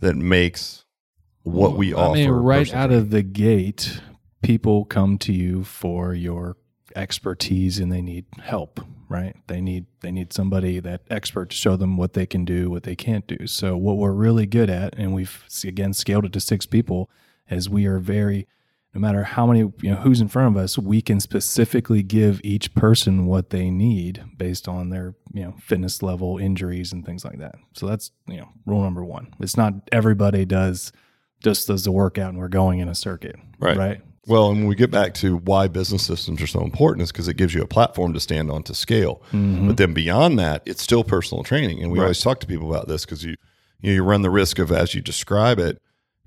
that 0.00 0.16
makes 0.16 0.84
what 1.42 1.76
we 1.76 1.92
offer? 1.92 2.12
I 2.12 2.14
mean, 2.14 2.30
right 2.30 2.72
out 2.74 2.90
of 2.90 3.10
the 3.10 3.22
gate, 3.22 4.00
people 4.42 4.84
come 4.84 5.18
to 5.18 5.32
you 5.32 5.62
for 5.62 6.14
your 6.14 6.56
expertise 6.96 7.78
and 7.78 7.92
they 7.92 8.02
need 8.02 8.26
help 8.40 8.80
right? 9.12 9.36
They 9.46 9.60
need 9.60 9.86
they 10.00 10.10
need 10.10 10.32
somebody 10.32 10.80
that 10.80 11.02
expert 11.10 11.50
to 11.50 11.56
show 11.56 11.76
them 11.76 11.96
what 11.96 12.14
they 12.14 12.26
can 12.26 12.44
do 12.44 12.70
what 12.70 12.82
they 12.82 12.96
can't 12.96 13.26
do. 13.26 13.46
So 13.46 13.76
what 13.76 13.98
we're 13.98 14.12
really 14.12 14.46
good 14.46 14.70
at 14.70 14.94
and 14.96 15.14
we've 15.14 15.44
again 15.64 15.92
scaled 15.92 16.24
it 16.24 16.32
to 16.32 16.40
six 16.40 16.66
people 16.66 17.10
as 17.50 17.68
we 17.68 17.84
are 17.86 17.98
very 17.98 18.48
no 18.94 19.00
matter 19.00 19.24
how 19.24 19.46
many 19.46 19.60
you 19.82 19.90
know 19.90 19.96
who's 19.96 20.20
in 20.20 20.28
front 20.28 20.56
of 20.56 20.62
us 20.62 20.78
we 20.78 21.02
can 21.02 21.20
specifically 21.20 22.02
give 22.02 22.40
each 22.42 22.74
person 22.74 23.26
what 23.26 23.50
they 23.50 23.70
need 23.70 24.24
based 24.38 24.66
on 24.66 24.88
their 24.88 25.14
you 25.32 25.44
know 25.44 25.54
fitness 25.60 26.02
level 26.02 26.38
injuries 26.38 26.92
and 26.92 27.04
things 27.04 27.24
like 27.24 27.38
that. 27.38 27.56
So 27.74 27.86
that's 27.86 28.12
you 28.26 28.38
know 28.38 28.48
rule 28.64 28.82
number 28.82 29.04
one. 29.04 29.34
It's 29.40 29.58
not 29.58 29.74
everybody 29.92 30.46
does 30.46 30.90
just 31.40 31.66
does 31.66 31.84
the 31.84 31.92
workout 31.92 32.30
and 32.30 32.38
we're 32.38 32.48
going 32.48 32.78
in 32.78 32.88
a 32.88 32.94
circuit 32.94 33.36
right. 33.58 33.76
right 33.76 34.00
well 34.26 34.50
and 34.50 34.58
when 34.58 34.68
we 34.68 34.74
get 34.74 34.90
back 34.90 35.14
to 35.14 35.36
why 35.38 35.68
business 35.68 36.04
systems 36.04 36.40
are 36.40 36.46
so 36.46 36.62
important 36.62 37.02
is 37.02 37.12
because 37.12 37.28
it 37.28 37.36
gives 37.36 37.54
you 37.54 37.62
a 37.62 37.66
platform 37.66 38.12
to 38.12 38.20
stand 38.20 38.50
on 38.50 38.62
to 38.62 38.74
scale 38.74 39.22
mm-hmm. 39.32 39.66
but 39.66 39.76
then 39.76 39.92
beyond 39.92 40.38
that 40.38 40.62
it's 40.66 40.82
still 40.82 41.04
personal 41.04 41.42
training 41.42 41.82
and 41.82 41.90
we 41.90 41.98
right. 41.98 42.04
always 42.04 42.20
talk 42.20 42.40
to 42.40 42.46
people 42.46 42.70
about 42.70 42.88
this 42.88 43.04
because 43.04 43.24
you 43.24 43.36
you, 43.80 43.90
know, 43.90 43.94
you 43.96 44.02
run 44.02 44.22
the 44.22 44.30
risk 44.30 44.58
of 44.58 44.70
as 44.70 44.94
you 44.94 45.00
describe 45.00 45.58
it 45.58 45.82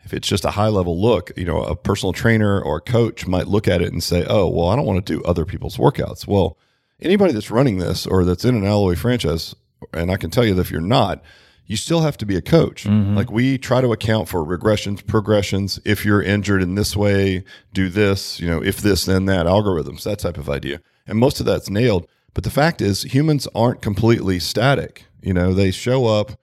if 0.06 0.14
it's 0.14 0.28
just 0.28 0.46
a 0.46 0.52
high 0.52 0.68
level 0.68 1.02
look, 1.02 1.32
you 1.36 1.46
know, 1.46 1.64
a 1.64 1.76
personal 1.76 2.14
trainer 2.14 2.62
or 2.62 2.78
a 2.78 2.82
coach 2.82 3.26
might 3.26 3.48
look 3.48 3.68
at 3.68 3.82
it 3.82 3.92
and 3.92 4.04
say, 4.04 4.24
"Oh, 4.30 4.48
well, 4.48 4.68
I 4.68 4.76
don't 4.76 4.86
want 4.86 5.04
to 5.04 5.14
do 5.14 5.24
other 5.24 5.46
people's 5.46 5.78
workouts." 5.78 6.28
Well, 6.28 6.58
anybody 7.02 7.34
that's 7.34 7.52
running 7.52 7.80
this 7.80 8.06
or 8.06 8.24
that's 8.24 8.46
in 8.46 8.56
an 8.56 8.66
Alloy 8.66 8.96
franchise, 8.96 9.56
and 9.94 10.12
I 10.12 10.18
can 10.18 10.30
tell 10.30 10.46
you 10.46 10.54
that 10.54 10.62
if 10.62 10.72
you're 10.72 10.80
not, 10.80 11.24
you 11.66 11.78
still 11.78 12.02
have 12.02 12.18
to 12.18 12.26
be 12.26 12.36
a 12.36 12.42
coach. 12.42 12.84
Mm-hmm. 12.84 13.16
Like 13.16 13.32
we 13.32 13.58
try 13.58 13.82
to 13.82 13.92
account 13.92 14.28
for 14.28 14.46
regressions, 14.46 15.06
progressions. 15.06 15.80
If 15.84 16.06
you're 16.06 16.22
injured 16.22 16.62
in 16.62 16.76
this 16.76 16.96
way, 16.96 17.44
do 17.74 17.90
this. 17.90 18.40
You 18.40 18.48
know, 18.48 18.64
if 18.64 18.78
this, 18.78 19.06
then 19.06 19.26
that. 19.26 19.46
Algorithms, 19.46 20.04
that 20.04 20.20
type 20.20 20.38
of 20.38 20.50
idea, 20.50 20.82
and 21.08 21.18
most 21.18 21.40
of 21.40 21.46
that's 21.46 21.70
nailed. 21.70 22.08
But 22.34 22.44
the 22.44 22.50
fact 22.50 22.82
is, 22.82 23.04
humans 23.04 23.48
aren't 23.56 23.82
completely 23.82 24.40
static. 24.40 25.06
You 25.22 25.34
know, 25.34 25.54
they 25.54 25.72
show 25.72 26.06
up 26.06 26.34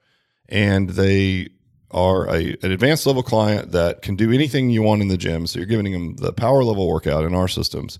and 0.49 0.89
they 0.89 1.49
are 1.91 2.27
a, 2.27 2.57
an 2.63 2.71
advanced 2.71 3.05
level 3.05 3.23
client 3.23 3.71
that 3.71 4.01
can 4.01 4.15
do 4.15 4.31
anything 4.31 4.71
you 4.71 4.81
want 4.81 5.01
in 5.01 5.07
the 5.07 5.17
gym. 5.17 5.45
So 5.45 5.59
you're 5.59 5.67
giving 5.67 5.91
them 5.91 6.15
the 6.15 6.33
power 6.33 6.63
level 6.63 6.87
workout 6.87 7.23
in 7.23 7.35
our 7.35 7.47
systems. 7.47 7.99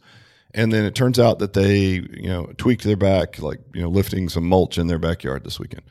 And 0.55 0.73
then 0.73 0.83
it 0.83 0.95
turns 0.95 1.19
out 1.19 1.39
that 1.39 1.53
they, 1.53 1.85
you 1.85 2.27
know, 2.27 2.51
tweaked 2.57 2.83
their 2.83 2.97
back, 2.97 3.39
like, 3.39 3.59
you 3.73 3.81
know, 3.81 3.89
lifting 3.89 4.29
some 4.29 4.47
mulch 4.47 4.77
in 4.77 4.87
their 4.87 4.99
backyard 4.99 5.43
this 5.43 5.59
weekend. 5.59 5.83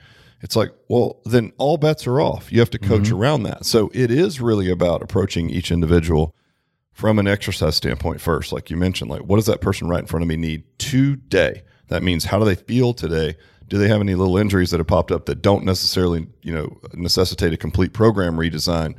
It's 0.42 0.56
like, 0.56 0.72
well, 0.88 1.20
then 1.24 1.52
all 1.56 1.76
bets 1.76 2.06
are 2.06 2.20
off. 2.20 2.52
You 2.52 2.60
have 2.60 2.70
to 2.70 2.78
coach 2.78 3.04
mm-hmm. 3.04 3.16
around 3.16 3.42
that. 3.44 3.64
So 3.64 3.90
it 3.94 4.10
is 4.10 4.40
really 4.40 4.70
about 4.70 5.02
approaching 5.02 5.48
each 5.48 5.70
individual 5.70 6.34
from 6.92 7.18
an 7.18 7.28
exercise 7.28 7.76
standpoint 7.76 8.20
first. 8.20 8.52
Like 8.52 8.68
you 8.68 8.76
mentioned, 8.76 9.10
like, 9.10 9.22
what 9.22 9.36
does 9.36 9.46
that 9.46 9.60
person 9.60 9.88
right 9.88 10.00
in 10.00 10.06
front 10.06 10.22
of 10.22 10.28
me 10.28 10.36
need 10.36 10.64
today? 10.78 11.62
That 11.88 12.02
means 12.02 12.24
how 12.24 12.38
do 12.38 12.44
they 12.44 12.56
feel 12.56 12.92
today? 12.92 13.36
do 13.72 13.78
they 13.78 13.88
have 13.88 14.02
any 14.02 14.14
little 14.14 14.36
injuries 14.36 14.70
that 14.70 14.80
have 14.80 14.86
popped 14.86 15.10
up 15.10 15.24
that 15.24 15.40
don't 15.40 15.64
necessarily 15.64 16.26
you 16.42 16.52
know 16.52 16.78
necessitate 16.92 17.54
a 17.54 17.56
complete 17.56 17.94
program 17.94 18.36
redesign 18.36 18.94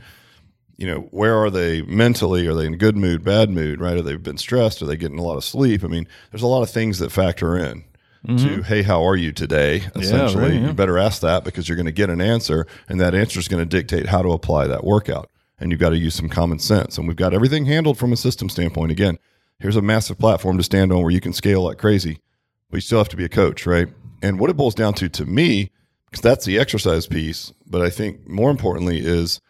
you 0.78 0.88
know 0.88 1.01
where 1.12 1.38
are 1.38 1.51
they 1.51 1.84
mentally 1.84 2.48
are 2.48 2.56
they 2.56 2.66
in 2.66 2.78
good 2.78 2.98
mood 2.98 3.24
bad 3.24 3.51
mood 3.51 3.80
right 3.80 3.98
have 3.98 4.06
they 4.06 4.16
been 4.16 4.38
stressed 4.38 4.81
are 4.81 4.88
they 4.88 4.98
getting 4.98 5.19
a 5.19 5.24
lot 5.24 5.38
of 5.38 5.44
sleep 5.44 5.84
i 5.84 5.88
mean 5.88 6.07
there's 6.31 6.42
a 6.42 6.48
lot 6.48 6.63
of 6.63 6.72
things 6.72 6.98
that 6.98 7.12
factor 7.12 7.56
in 7.56 7.84
mm-hmm. 8.28 8.38
to 8.38 8.64
hey 8.64 8.84
how 8.84 9.06
are 9.06 9.16
you 9.16 9.31
today 9.31 9.84
essentially 9.96 10.54
yeah, 10.54 10.62
yeah. 10.62 10.68
you 10.68 10.74
better 10.74 10.98
ask 10.98 11.22
that 11.22 11.44
because 11.44 11.68
you're 11.68 11.75
going 11.75 11.86
to 11.86 11.92
get 11.92 12.10
an 12.10 12.22
answer 12.22 12.65
and 12.88 13.00
that 13.00 13.15
answer 13.15 13.39
is 13.39 13.48
going 13.48 13.62
to 13.62 13.65
dictate 13.65 14.08
how 14.08 14.22
to 14.22 14.32
apply 14.32 14.68
that 14.68 14.84
workout 14.84 15.30
and 15.60 15.72
you've 15.72 15.80
got 15.80 15.89
to 15.89 15.98
use 15.98 16.15
some 16.15 16.30
common 16.30 16.60
sense 16.60 16.98
and 16.98 17.08
we've 17.08 17.18
got 17.18 17.34
everything 17.34 17.65
handled 17.65 17.98
from 17.98 18.13
a 18.13 18.18
system 18.18 18.50
standpoint 18.50 18.92
again 18.92 19.18
here's 19.60 19.75
a 19.75 19.82
massive 19.82 20.18
platform 20.18 20.58
to 20.58 20.63
stand 20.63 20.92
on 20.92 21.01
where 21.01 21.12
you 21.12 21.22
can 21.22 21.34
scale 21.34 21.63
like 21.63 21.77
crazy 21.77 22.20
but 22.70 22.77
you 22.77 22.82
still 22.82 22.98
have 22.98 23.10
to 23.10 23.18
be 23.18 23.25
a 23.25 23.30
coach 23.30 23.65
right 23.65 23.89
and 24.24 24.39
what 24.39 24.50
it 24.50 24.58
boils 24.58 24.74
down 24.74 24.94
to 24.96 25.10
to 25.10 25.25
me, 25.25 25.70
because 26.10 26.22
that's 26.22 26.46
the 26.46 26.58
exercise 26.58 27.06
piece, 27.06 27.53
but 27.68 27.82
I 27.82 27.89
think 27.89 28.27
more 28.27 28.50
importantly 28.50 29.06
is 29.06 29.42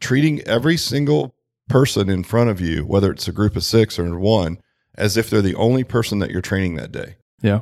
treating 0.00 0.40
every 0.42 0.76
single 0.76 1.34
person 1.68 2.08
in 2.08 2.24
front 2.24 2.50
of 2.50 2.60
you, 2.60 2.84
whether 2.84 3.12
it's 3.12 3.28
a 3.28 3.32
group 3.32 3.54
of 3.54 3.62
six 3.62 3.98
or 3.98 4.18
one, 4.18 4.58
as 4.96 5.16
if 5.16 5.28
they're 5.28 5.42
the 5.42 5.54
only 5.54 5.84
person 5.84 6.18
that 6.18 6.30
you're 6.30 6.40
training 6.40 6.76
that 6.76 6.90
day. 6.90 7.16
Yeah. 7.42 7.60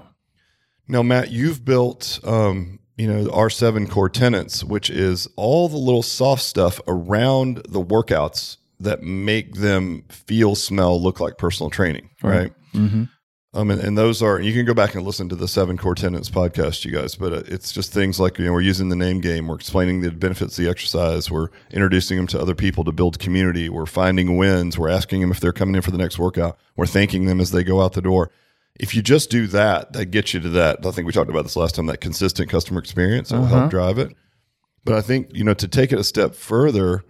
Now, 0.90 1.04
Matt, 1.04 1.30
you've 1.30 1.64
built, 1.64 2.18
um, 2.24 2.80
you 2.96 3.06
know, 3.06 3.30
our 3.30 3.48
seven 3.48 3.86
core 3.86 4.08
tenants, 4.08 4.64
which 4.64 4.90
is 4.90 5.28
all 5.36 5.68
the 5.68 5.76
little 5.76 6.02
soft 6.02 6.42
stuff 6.42 6.80
around 6.88 7.62
the 7.68 7.82
workouts 7.82 8.56
that 8.80 9.02
make 9.02 9.54
them 9.54 10.02
feel, 10.08 10.56
smell, 10.56 11.00
look 11.00 11.20
like 11.20 11.38
personal 11.38 11.70
training, 11.70 12.10
right? 12.22 12.38
right? 12.38 12.52
Mm-hmm. 12.74 13.04
Um, 13.52 13.70
and, 13.70 13.80
and, 13.80 13.98
those 13.98 14.22
are 14.22 14.40
you 14.40 14.52
can 14.52 14.64
go 14.64 14.74
back 14.74 14.94
and 14.94 15.04
listen 15.04 15.28
to 15.28 15.34
the 15.34 15.48
seven 15.48 15.76
core 15.76 15.96
tenants 15.96 16.30
podcast, 16.30 16.84
you 16.84 16.92
guys. 16.92 17.16
But 17.16 17.32
uh, 17.32 17.42
it's 17.46 17.72
just 17.72 17.92
things 17.92 18.20
like 18.20 18.38
you 18.38 18.44
know 18.44 18.52
we're 18.52 18.60
using 18.60 18.90
the 18.90 18.96
name 18.96 19.20
game, 19.20 19.48
we're 19.48 19.56
explaining 19.56 20.00
the 20.00 20.12
benefits 20.12 20.56
of 20.56 20.64
the 20.64 20.70
exercise, 20.70 21.30
we're 21.32 21.48
introducing 21.72 22.16
them 22.16 22.28
to 22.28 22.40
other 22.40 22.54
people 22.54 22.84
to 22.84 22.92
build 22.92 23.18
community, 23.18 23.68
we're 23.68 23.86
finding 23.86 24.36
wins, 24.36 24.78
we're 24.78 24.88
asking 24.88 25.20
them 25.20 25.32
if 25.32 25.40
they're 25.40 25.52
coming 25.52 25.74
in 25.74 25.82
for 25.82 25.90
the 25.90 25.98
next 25.98 26.16
workout, 26.16 26.58
we're 26.76 26.86
thanking 26.86 27.26
them 27.26 27.40
as 27.40 27.50
they 27.50 27.64
go 27.64 27.80
out 27.80 27.94
the 27.94 28.02
door. 28.02 28.30
If 28.78 28.94
you 28.94 29.02
just 29.02 29.30
do 29.30 29.46
that, 29.48 29.92
that 29.92 30.06
gets 30.06 30.32
you 30.32 30.40
to 30.40 30.48
that. 30.50 30.86
I 30.86 30.90
think 30.90 31.06
we 31.06 31.12
talked 31.12 31.30
about 31.30 31.42
this 31.42 31.56
last 31.56 31.74
time. 31.74 31.86
That 31.86 32.00
consistent 32.00 32.48
customer 32.48 32.80
experience 32.80 33.30
will 33.30 33.44
uh-huh. 33.44 33.58
help 33.60 33.70
drive 33.70 33.98
it. 33.98 34.14
But 34.84 34.94
I 34.94 35.02
think 35.02 35.30
you 35.34 35.44
know 35.44 35.54
to 35.54 35.68
take 35.68 35.92
it 35.92 35.98
a 35.98 36.04
step 36.04 36.34
further, 36.34 37.04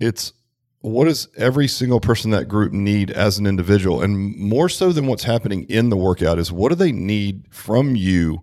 it's 0.00 0.32
what 0.80 1.06
does 1.06 1.28
every 1.36 1.66
single 1.66 2.00
person 2.00 2.30
that 2.30 2.46
group 2.46 2.72
need 2.72 3.10
as 3.10 3.38
an 3.38 3.46
individual 3.46 4.02
and 4.02 4.36
more 4.36 4.68
so 4.68 4.92
than 4.92 5.06
what's 5.06 5.24
happening 5.24 5.64
in 5.64 5.88
the 5.88 5.96
workout 5.96 6.38
is 6.38 6.52
what 6.52 6.68
do 6.68 6.74
they 6.74 6.92
need 6.92 7.46
from 7.50 7.96
you 7.96 8.42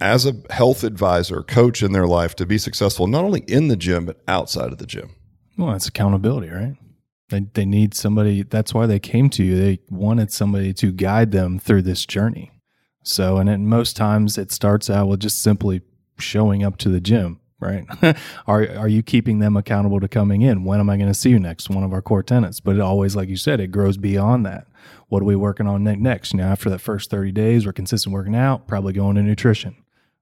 as 0.00 0.26
a 0.26 0.34
health 0.50 0.82
advisor, 0.82 1.42
coach 1.42 1.82
in 1.82 1.92
their 1.92 2.06
life 2.06 2.34
to 2.36 2.46
be 2.46 2.58
successful, 2.58 3.06
not 3.06 3.24
only 3.24 3.40
in 3.42 3.68
the 3.68 3.76
gym, 3.76 4.06
but 4.06 4.20
outside 4.26 4.72
of 4.72 4.78
the 4.78 4.86
gym? 4.86 5.14
Well, 5.56 5.72
it's 5.74 5.86
accountability, 5.86 6.48
right? 6.48 6.76
They, 7.28 7.40
they 7.54 7.64
need 7.64 7.94
somebody. 7.94 8.42
That's 8.42 8.72
why 8.72 8.86
they 8.86 9.00
came 9.00 9.30
to 9.30 9.44
you. 9.44 9.56
They 9.56 9.80
wanted 9.90 10.32
somebody 10.32 10.72
to 10.74 10.92
guide 10.92 11.32
them 11.32 11.58
through 11.58 11.82
this 11.82 12.06
journey. 12.06 12.52
So, 13.02 13.38
and 13.38 13.48
then 13.48 13.66
most 13.66 13.96
times 13.96 14.38
it 14.38 14.52
starts 14.52 14.90
out 14.90 15.08
with 15.08 15.20
just 15.20 15.42
simply 15.42 15.82
showing 16.18 16.64
up 16.64 16.76
to 16.78 16.88
the 16.88 17.00
gym, 17.00 17.40
right? 17.60 17.84
are 18.46 18.68
are 18.68 18.88
you 18.88 19.02
keeping 19.02 19.38
them 19.38 19.56
accountable 19.56 20.00
to 20.00 20.08
coming 20.08 20.42
in? 20.42 20.64
When 20.64 20.80
am 20.80 20.90
I 20.90 20.96
going 20.96 21.08
to 21.08 21.14
see 21.14 21.30
you 21.30 21.38
next? 21.38 21.70
One 21.70 21.84
of 21.84 21.92
our 21.92 22.02
core 22.02 22.22
tenants. 22.22 22.60
But 22.60 22.76
it 22.76 22.80
always, 22.80 23.16
like 23.16 23.28
you 23.28 23.36
said, 23.36 23.60
it 23.60 23.68
grows 23.68 23.96
beyond 23.96 24.46
that. 24.46 24.66
What 25.08 25.22
are 25.22 25.26
we 25.26 25.36
working 25.36 25.66
on 25.66 25.84
next? 25.84 26.32
You 26.32 26.38
know, 26.38 26.46
after 26.46 26.70
that 26.70 26.80
first 26.80 27.10
30 27.10 27.32
days, 27.32 27.66
we're 27.66 27.72
consistent 27.72 28.12
working 28.12 28.34
out, 28.34 28.66
probably 28.66 28.92
going 28.92 29.16
to 29.16 29.22
nutrition, 29.22 29.76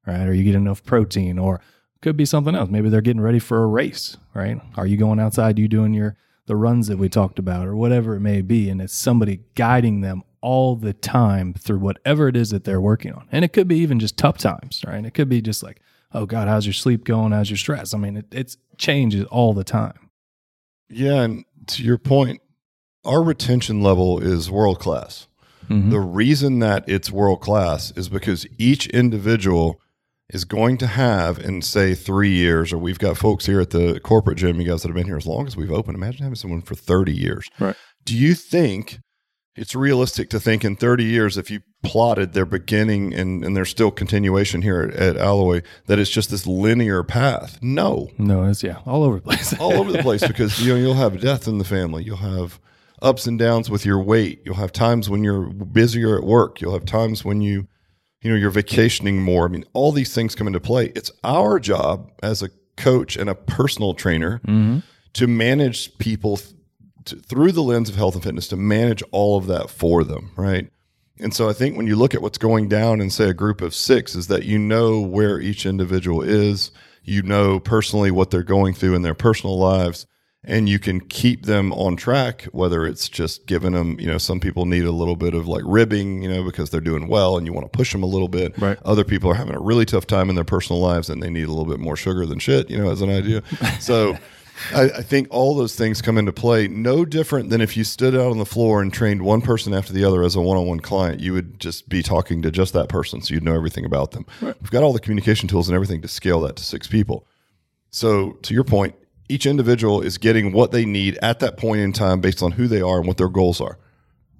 right? 0.06 0.26
Are 0.26 0.34
you 0.34 0.44
getting 0.44 0.62
enough 0.62 0.84
protein 0.84 1.38
or 1.38 1.60
could 2.04 2.16
be 2.18 2.26
something 2.26 2.54
else. 2.54 2.68
Maybe 2.68 2.90
they're 2.90 3.00
getting 3.00 3.22
ready 3.22 3.38
for 3.38 3.64
a 3.64 3.66
race, 3.66 4.18
right? 4.34 4.60
Are 4.76 4.86
you 4.86 4.98
going 4.98 5.18
outside? 5.18 5.58
You 5.58 5.68
doing 5.68 5.94
your 5.94 6.18
the 6.46 6.56
runs 6.56 6.88
that 6.88 6.98
we 6.98 7.08
talked 7.08 7.38
about 7.38 7.66
or 7.66 7.74
whatever 7.74 8.14
it 8.14 8.20
may 8.20 8.42
be 8.42 8.68
and 8.68 8.80
it's 8.80 8.94
somebody 8.94 9.40
guiding 9.54 10.00
them 10.00 10.22
all 10.40 10.76
the 10.76 10.92
time 10.92 11.54
through 11.54 11.78
whatever 11.78 12.28
it 12.28 12.36
is 12.36 12.50
that 12.50 12.64
they're 12.64 12.80
working 12.80 13.12
on. 13.12 13.26
And 13.32 13.44
it 13.44 13.54
could 13.54 13.66
be 13.66 13.78
even 13.78 13.98
just 13.98 14.18
tough 14.18 14.36
times, 14.36 14.82
right? 14.86 15.04
It 15.04 15.12
could 15.12 15.28
be 15.28 15.40
just 15.40 15.62
like, 15.62 15.80
"Oh 16.12 16.26
god, 16.26 16.48
how's 16.48 16.66
your 16.66 16.74
sleep 16.74 17.04
going? 17.04 17.32
How's 17.32 17.48
your 17.48 17.56
stress?" 17.56 17.94
I 17.94 17.98
mean, 17.98 18.18
it 18.18 18.26
it's 18.30 18.58
changes 18.76 19.24
all 19.26 19.54
the 19.54 19.64
time. 19.64 20.10
Yeah, 20.90 21.22
and 21.22 21.46
to 21.68 21.82
your 21.82 21.96
point, 21.96 22.42
our 23.06 23.22
retention 23.22 23.82
level 23.82 24.18
is 24.18 24.50
world 24.50 24.80
class. 24.80 25.28
Mm-hmm. 25.70 25.90
The 25.90 26.00
reason 26.00 26.58
that 26.58 26.84
it's 26.86 27.10
world 27.10 27.40
class 27.40 27.90
is 27.96 28.10
because 28.10 28.46
each 28.58 28.86
individual 28.88 29.80
is 30.30 30.44
going 30.44 30.78
to 30.78 30.86
have 30.86 31.38
in 31.38 31.62
say 31.62 31.94
three 31.94 32.30
years, 32.30 32.72
or 32.72 32.78
we've 32.78 32.98
got 32.98 33.16
folks 33.16 33.46
here 33.46 33.60
at 33.60 33.70
the 33.70 34.00
corporate 34.00 34.38
gym, 34.38 34.60
you 34.60 34.66
guys 34.66 34.82
that 34.82 34.88
have 34.88 34.96
been 34.96 35.06
here 35.06 35.16
as 35.16 35.26
long 35.26 35.46
as 35.46 35.56
we've 35.56 35.72
opened. 35.72 35.96
Imagine 35.96 36.22
having 36.22 36.36
someone 36.36 36.62
for 36.62 36.74
30 36.74 37.12
years. 37.12 37.48
Right. 37.58 37.76
Do 38.04 38.16
you 38.16 38.34
think 38.34 39.00
it's 39.56 39.74
realistic 39.74 40.30
to 40.30 40.40
think 40.40 40.64
in 40.64 40.76
30 40.76 41.04
years, 41.04 41.36
if 41.38 41.50
you 41.50 41.60
plotted 41.82 42.32
their 42.32 42.46
beginning 42.46 43.14
and, 43.14 43.44
and 43.44 43.56
there's 43.56 43.68
still 43.68 43.90
continuation 43.90 44.62
here 44.62 44.80
at, 44.80 44.94
at 44.94 45.16
Alloy, 45.16 45.62
that 45.86 45.98
it's 45.98 46.10
just 46.10 46.30
this 46.30 46.46
linear 46.46 47.02
path? 47.02 47.58
No. 47.62 48.08
No, 48.18 48.44
it's 48.44 48.62
yeah, 48.62 48.78
all 48.86 49.04
over 49.04 49.16
the 49.16 49.22
place. 49.22 49.52
all 49.60 49.74
over 49.74 49.92
the 49.92 50.02
place 50.02 50.26
because 50.26 50.60
you 50.60 50.72
know 50.72 50.78
you'll 50.80 50.94
have 50.94 51.20
death 51.20 51.46
in 51.46 51.58
the 51.58 51.64
family. 51.64 52.02
You'll 52.02 52.16
have 52.16 52.58
ups 53.02 53.26
and 53.26 53.38
downs 53.38 53.70
with 53.70 53.84
your 53.84 54.02
weight. 54.02 54.40
You'll 54.44 54.56
have 54.56 54.72
times 54.72 55.10
when 55.10 55.22
you're 55.22 55.50
busier 55.50 56.16
at 56.16 56.24
work. 56.24 56.60
You'll 56.60 56.72
have 56.72 56.86
times 56.86 57.24
when 57.24 57.42
you 57.42 57.68
you 58.24 58.30
know, 58.30 58.36
you're 58.36 58.50
vacationing 58.50 59.22
more. 59.22 59.44
I 59.44 59.48
mean, 59.48 59.64
all 59.74 59.92
these 59.92 60.14
things 60.14 60.34
come 60.34 60.46
into 60.46 60.58
play. 60.58 60.86
It's 60.96 61.12
our 61.22 61.60
job 61.60 62.10
as 62.22 62.42
a 62.42 62.48
coach 62.76 63.16
and 63.16 63.30
a 63.30 63.34
personal 63.34 63.94
trainer 63.94 64.40
mm-hmm. 64.46 64.78
to 65.12 65.26
manage 65.26 65.96
people 65.98 66.38
th- 66.38 66.54
to, 67.04 67.16
through 67.16 67.52
the 67.52 67.62
lens 67.62 67.90
of 67.90 67.96
health 67.96 68.14
and 68.14 68.24
fitness 68.24 68.48
to 68.48 68.56
manage 68.56 69.02
all 69.12 69.36
of 69.36 69.46
that 69.46 69.68
for 69.68 70.02
them, 70.02 70.32
right? 70.36 70.70
And 71.20 71.34
so 71.34 71.50
I 71.50 71.52
think 71.52 71.76
when 71.76 71.86
you 71.86 71.96
look 71.96 72.14
at 72.14 72.22
what's 72.22 72.38
going 72.38 72.68
down 72.68 73.02
in 73.02 73.10
say 73.10 73.28
a 73.28 73.34
group 73.34 73.60
of 73.60 73.74
6 73.74 74.14
is 74.14 74.26
that 74.28 74.44
you 74.44 74.58
know 74.58 75.00
where 75.00 75.38
each 75.38 75.66
individual 75.66 76.22
is, 76.22 76.70
you 77.04 77.22
know 77.22 77.60
personally 77.60 78.10
what 78.10 78.30
they're 78.30 78.42
going 78.42 78.72
through 78.72 78.94
in 78.94 79.02
their 79.02 79.14
personal 79.14 79.58
lives 79.58 80.06
and 80.46 80.68
you 80.68 80.78
can 80.78 81.00
keep 81.00 81.46
them 81.46 81.72
on 81.72 81.96
track 81.96 82.42
whether 82.52 82.86
it's 82.86 83.08
just 83.08 83.46
giving 83.46 83.72
them 83.72 83.98
you 83.98 84.06
know 84.06 84.18
some 84.18 84.40
people 84.40 84.66
need 84.66 84.84
a 84.84 84.92
little 84.92 85.16
bit 85.16 85.34
of 85.34 85.48
like 85.48 85.62
ribbing 85.64 86.22
you 86.22 86.28
know 86.28 86.44
because 86.44 86.70
they're 86.70 86.80
doing 86.80 87.08
well 87.08 87.36
and 87.36 87.46
you 87.46 87.52
want 87.52 87.70
to 87.70 87.76
push 87.76 87.92
them 87.92 88.02
a 88.02 88.06
little 88.06 88.28
bit. 88.28 88.56
Right. 88.58 88.78
Other 88.84 89.04
people 89.04 89.30
are 89.30 89.34
having 89.34 89.54
a 89.54 89.60
really 89.60 89.84
tough 89.84 90.06
time 90.06 90.28
in 90.28 90.34
their 90.34 90.44
personal 90.44 90.80
lives 90.80 91.08
and 91.10 91.22
they 91.22 91.30
need 91.30 91.44
a 91.44 91.52
little 91.52 91.64
bit 91.64 91.80
more 91.80 91.96
sugar 91.96 92.26
than 92.26 92.38
shit 92.38 92.70
you 92.70 92.78
know 92.78 92.90
as 92.90 93.00
an 93.00 93.10
idea. 93.10 93.42
So 93.80 94.16
I, 94.72 94.82
I, 94.84 95.02
think 95.02 95.28
all 95.30 95.54
those 95.54 95.74
things 95.74 96.00
come 96.00 96.16
into 96.16 96.32
play. 96.32 96.68
No 96.68 97.04
different 97.04 97.50
than 97.50 97.60
if 97.60 97.76
you 97.76 97.84
stood 97.84 98.14
out 98.14 98.30
on 98.30 98.38
the 98.38 98.46
floor 98.46 98.80
and 98.80 98.92
trained 98.92 99.22
one 99.22 99.40
person 99.40 99.74
after 99.74 99.92
the 99.92 100.04
other 100.04 100.22
as 100.22 100.36
a 100.36 100.40
one-on-one 100.40 100.80
client 100.80 101.20
you 101.20 101.32
would 101.32 101.58
just 101.58 101.88
be 101.88 102.02
talking 102.02 102.40
to 102.42 102.50
just 102.50 102.72
that 102.72 102.88
person 102.88 103.20
so 103.20 103.34
you'd 103.34 103.42
know 103.42 103.54
everything 103.54 103.84
about 103.84 104.12
them. 104.12 104.26
Right. 104.40 104.54
we've 104.60 104.70
got 104.70 104.82
all 104.82 104.92
the 104.92 105.00
communication 105.00 105.48
tools 105.48 105.68
and 105.68 105.74
everything 105.74 106.02
to 106.02 106.08
scale 106.08 106.40
that 106.42 106.56
to 106.56 106.64
six 106.64 106.86
people. 106.86 107.26
So 107.90 108.32
to 108.42 108.54
your 108.54 108.64
point 108.64 108.94
each 109.28 109.46
individual 109.46 110.00
is 110.00 110.18
getting 110.18 110.52
what 110.52 110.70
they 110.70 110.84
need 110.84 111.18
at 111.22 111.40
that 111.40 111.56
point 111.56 111.80
in 111.80 111.92
time 111.92 112.20
based 112.20 112.42
on 112.42 112.52
who 112.52 112.66
they 112.66 112.80
are 112.80 112.98
and 112.98 113.06
what 113.06 113.16
their 113.16 113.28
goals 113.28 113.60
are. 113.60 113.78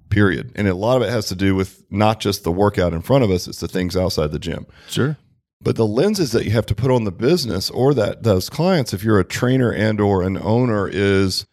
Period. 0.09 0.51
And 0.55 0.67
a 0.67 0.75
lot 0.75 0.97
of 0.97 1.03
it 1.03 1.11
has 1.11 1.27
to 1.27 1.35
do 1.35 1.55
with 1.55 1.83
not 1.89 2.19
just 2.19 2.43
the 2.43 2.51
workout 2.51 2.93
in 2.93 3.01
front 3.01 3.23
of 3.23 3.31
us, 3.31 3.47
it's 3.47 3.59
the 3.59 3.67
things 3.67 3.97
outside 3.97 4.31
the 4.31 4.39
gym. 4.39 4.67
Sure. 4.87 5.17
But 5.61 5.77
the 5.77 5.87
lenses 5.87 6.31
that 6.33 6.45
you 6.45 6.51
have 6.51 6.67
to 6.67 6.75
put 6.75 6.91
on 6.91 7.05
the 7.05 7.11
business 7.11 7.71
or 7.71 7.93
that 7.95 8.23
those 8.23 8.49
clients, 8.49 8.93
if 8.93 9.03
you're 9.03 9.19
a 9.19 9.25
trainer 9.25 9.71
and 9.71 9.99
or 9.99 10.21
an 10.21 10.37
owner, 10.37 10.87
is 10.87 11.47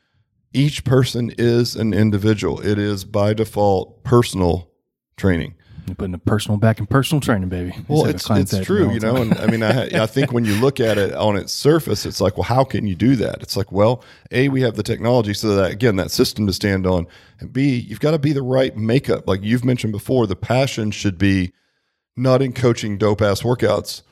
each 0.52 0.84
person 0.84 1.32
is 1.38 1.74
an 1.74 1.94
individual. 1.94 2.60
It 2.60 2.78
is 2.78 3.04
by 3.04 3.32
default 3.32 4.04
personal 4.04 4.70
training. 5.16 5.54
You're 5.86 5.96
putting 5.96 6.14
a 6.14 6.18
personal 6.18 6.58
back 6.58 6.78
in 6.78 6.86
personal 6.86 7.20
training, 7.20 7.48
baby. 7.48 7.74
Well, 7.88 8.06
it's, 8.06 8.30
it's 8.30 8.58
true, 8.60 8.92
you 8.92 9.00
know. 9.00 9.16
And 9.16 9.34
I 9.34 9.46
mean, 9.46 9.62
I, 9.62 10.02
I 10.02 10.06
think 10.06 10.32
when 10.32 10.44
you 10.44 10.54
look 10.60 10.78
at 10.78 10.96
it 10.96 11.12
on 11.12 11.36
its 11.36 11.52
surface, 11.52 12.06
it's 12.06 12.20
like, 12.20 12.36
well, 12.36 12.44
how 12.44 12.62
can 12.62 12.86
you 12.86 12.94
do 12.94 13.16
that? 13.16 13.42
It's 13.42 13.56
like, 13.56 13.72
well, 13.72 14.04
a 14.30 14.48
we 14.48 14.62
have 14.62 14.76
the 14.76 14.84
technology 14.84 15.34
so 15.34 15.56
that 15.56 15.72
again 15.72 15.96
that 15.96 16.10
system 16.10 16.46
to 16.46 16.52
stand 16.52 16.86
on, 16.86 17.06
and 17.40 17.52
b 17.52 17.76
you've 17.76 18.00
got 18.00 18.12
to 18.12 18.18
be 18.18 18.32
the 18.32 18.42
right 18.42 18.76
makeup. 18.76 19.26
Like 19.26 19.42
you've 19.42 19.64
mentioned 19.64 19.92
before, 19.92 20.26
the 20.26 20.36
passion 20.36 20.92
should 20.92 21.18
be 21.18 21.52
not 22.16 22.42
in 22.42 22.52
coaching 22.52 22.96
dope 22.96 23.20
ass 23.20 23.42
workouts, 23.42 24.02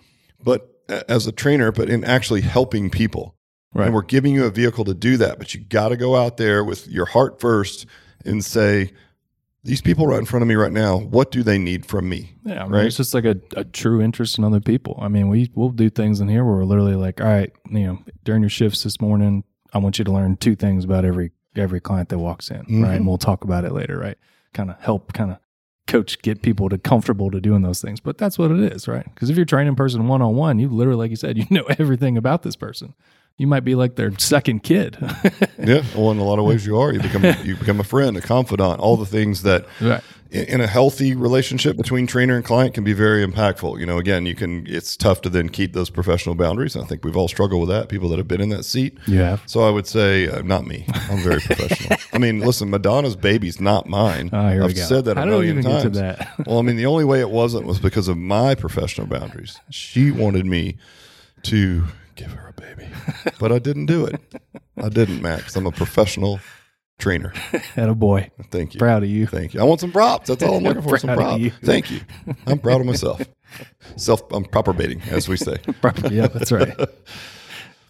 but 0.42 0.70
as 1.08 1.26
a 1.26 1.32
trainer, 1.32 1.70
but 1.70 1.88
in 1.88 2.04
actually 2.04 2.40
helping 2.40 2.90
people. 2.90 3.36
Right. 3.72 3.86
And 3.86 3.94
we're 3.94 4.02
giving 4.02 4.34
you 4.34 4.44
a 4.46 4.50
vehicle 4.50 4.84
to 4.86 4.94
do 4.94 5.16
that, 5.18 5.38
but 5.38 5.54
you 5.54 5.60
got 5.60 5.90
to 5.90 5.96
go 5.96 6.16
out 6.16 6.36
there 6.36 6.64
with 6.64 6.88
your 6.88 7.06
heart 7.06 7.40
first 7.40 7.86
and 8.24 8.44
say, 8.44 8.90
these 9.62 9.80
people 9.80 10.06
right 10.06 10.18
in 10.18 10.24
front 10.24 10.42
of 10.42 10.48
me 10.48 10.54
right 10.54 10.72
now, 10.72 10.96
what 10.96 11.30
do 11.30 11.42
they 11.42 11.58
need 11.58 11.84
from 11.84 12.08
me? 12.08 12.34
Yeah, 12.44 12.60
I 12.60 12.64
mean, 12.64 12.72
right? 12.72 12.86
it's 12.86 12.96
just 12.96 13.12
like 13.12 13.24
a, 13.24 13.36
a 13.56 13.64
true 13.64 14.00
interest 14.00 14.38
in 14.38 14.44
other 14.44 14.60
people. 14.60 14.98
I 15.00 15.08
mean, 15.08 15.28
we 15.28 15.50
we'll 15.54 15.70
do 15.70 15.90
things 15.90 16.20
in 16.20 16.28
here 16.28 16.44
where 16.44 16.56
we're 16.56 16.64
literally 16.64 16.94
like, 16.94 17.20
all 17.20 17.26
right, 17.26 17.52
you 17.70 17.86
know, 17.86 17.98
during 18.24 18.42
your 18.42 18.50
shifts 18.50 18.82
this 18.84 19.00
morning, 19.00 19.44
I 19.74 19.78
want 19.78 19.98
you 19.98 20.04
to 20.04 20.12
learn 20.12 20.36
two 20.36 20.56
things 20.56 20.84
about 20.84 21.04
every 21.04 21.32
every 21.56 21.80
client 21.80 22.08
that 22.08 22.18
walks 22.18 22.50
in, 22.50 22.62
mm-hmm. 22.62 22.82
right? 22.82 22.94
And 22.94 23.06
we'll 23.06 23.18
talk 23.18 23.44
about 23.44 23.64
it 23.64 23.72
later, 23.72 23.98
right? 23.98 24.16
Kind 24.54 24.70
of 24.70 24.80
help, 24.80 25.12
kind 25.12 25.32
of 25.32 25.38
coach, 25.86 26.22
get 26.22 26.42
people 26.42 26.68
to 26.68 26.78
comfortable 26.78 27.30
to 27.30 27.40
doing 27.40 27.62
those 27.62 27.82
things. 27.82 28.00
But 28.00 28.16
that's 28.16 28.38
what 28.38 28.50
it 28.50 28.60
is, 28.72 28.88
right? 28.88 29.04
Because 29.04 29.28
if 29.28 29.36
you're 29.36 29.44
training 29.44 29.74
person 29.74 30.08
one 30.08 30.22
on 30.22 30.36
one, 30.36 30.58
you 30.58 30.68
literally, 30.68 30.98
like 30.98 31.10
you 31.10 31.16
said, 31.16 31.36
you 31.38 31.46
know 31.50 31.66
everything 31.78 32.16
about 32.16 32.42
this 32.42 32.56
person 32.56 32.94
you 33.40 33.46
might 33.46 33.64
be 33.64 33.74
like 33.74 33.96
their 33.96 34.12
second 34.18 34.62
kid. 34.62 34.98
yeah, 35.58 35.82
well, 35.96 36.10
in 36.10 36.18
a 36.18 36.24
lot 36.24 36.38
of 36.38 36.44
ways, 36.44 36.66
you 36.66 36.78
are. 36.78 36.92
You 36.92 37.00
become 37.00 37.24
you 37.44 37.56
become 37.56 37.80
a 37.80 37.84
friend, 37.84 38.14
a 38.18 38.20
confidant, 38.20 38.80
all 38.80 38.98
the 38.98 39.06
things 39.06 39.44
that 39.44 39.64
right. 39.80 40.02
in, 40.30 40.44
in, 40.44 40.60
a 40.60 40.66
healthy 40.66 41.14
relationship 41.14 41.78
between 41.78 42.06
trainer 42.06 42.36
and 42.36 42.44
client 42.44 42.74
can 42.74 42.84
be 42.84 42.92
very 42.92 43.26
impactful. 43.26 43.80
You 43.80 43.86
know, 43.86 43.96
again, 43.96 44.26
you 44.26 44.34
can. 44.34 44.66
It's 44.66 44.94
tough 44.94 45.22
to 45.22 45.30
then 45.30 45.48
keep 45.48 45.72
those 45.72 45.88
professional 45.88 46.34
boundaries. 46.34 46.76
I 46.76 46.84
think 46.84 47.02
we've 47.02 47.16
all 47.16 47.28
struggled 47.28 47.62
with 47.62 47.70
that. 47.70 47.88
People 47.88 48.10
that 48.10 48.18
have 48.18 48.28
been 48.28 48.42
in 48.42 48.50
that 48.50 48.64
seat. 48.64 48.98
Yeah. 49.06 49.38
So 49.46 49.62
I 49.62 49.70
would 49.70 49.86
say, 49.86 50.28
uh, 50.28 50.42
not 50.42 50.66
me. 50.66 50.84
I'm 50.92 51.20
very 51.20 51.40
professional. 51.40 51.98
I 52.12 52.18
mean, 52.18 52.40
listen, 52.40 52.68
Madonna's 52.68 53.16
baby's 53.16 53.58
not 53.58 53.88
mine. 53.88 54.28
Oh, 54.34 54.50
here 54.50 54.64
I've 54.64 54.68
we 54.68 54.74
go. 54.74 54.82
said 54.82 55.06
that 55.06 55.16
a 55.16 55.20
I 55.22 55.24
million 55.24 55.62
times. 55.62 55.84
Get 55.84 55.94
to 55.94 55.98
that. 56.00 56.46
well, 56.46 56.58
I 56.58 56.62
mean, 56.62 56.76
the 56.76 56.84
only 56.84 57.06
way 57.06 57.20
it 57.20 57.30
wasn't 57.30 57.64
was 57.64 57.78
because 57.78 58.06
of 58.06 58.18
my 58.18 58.54
professional 58.54 59.06
boundaries. 59.06 59.58
She 59.70 60.10
wanted 60.10 60.44
me 60.44 60.76
to 61.44 61.84
give 62.14 62.32
her 62.32 62.48
a 62.48 62.60
baby. 62.60 62.88
but 63.38 63.52
I 63.52 63.58
didn't 63.58 63.86
do 63.86 64.06
it. 64.06 64.20
I 64.76 64.88
didn't, 64.88 65.22
Max. 65.22 65.56
I'm 65.56 65.66
a 65.66 65.72
professional 65.72 66.40
trainer. 66.98 67.32
And 67.76 67.90
a 67.90 67.94
boy. 67.94 68.30
Thank 68.50 68.74
you. 68.74 68.78
Proud 68.78 69.02
of 69.02 69.08
you. 69.08 69.26
Thank 69.26 69.54
you. 69.54 69.60
I 69.60 69.64
want 69.64 69.80
some 69.80 69.92
props. 69.92 70.28
That's 70.28 70.42
all 70.42 70.56
I'm 70.56 70.64
looking 70.64 70.82
for. 70.82 70.98
some 70.98 71.14
props. 71.16 71.42
Thank 71.62 71.90
you. 71.90 72.00
I'm 72.46 72.58
proud 72.58 72.80
of 72.80 72.86
myself. 72.86 73.22
Self, 73.96 74.22
I'm 74.32 74.44
proper 74.44 74.72
baiting, 74.72 75.00
as 75.10 75.28
we 75.28 75.36
say. 75.36 75.56
yeah, 76.10 76.26
that's 76.26 76.52
right. 76.52 76.76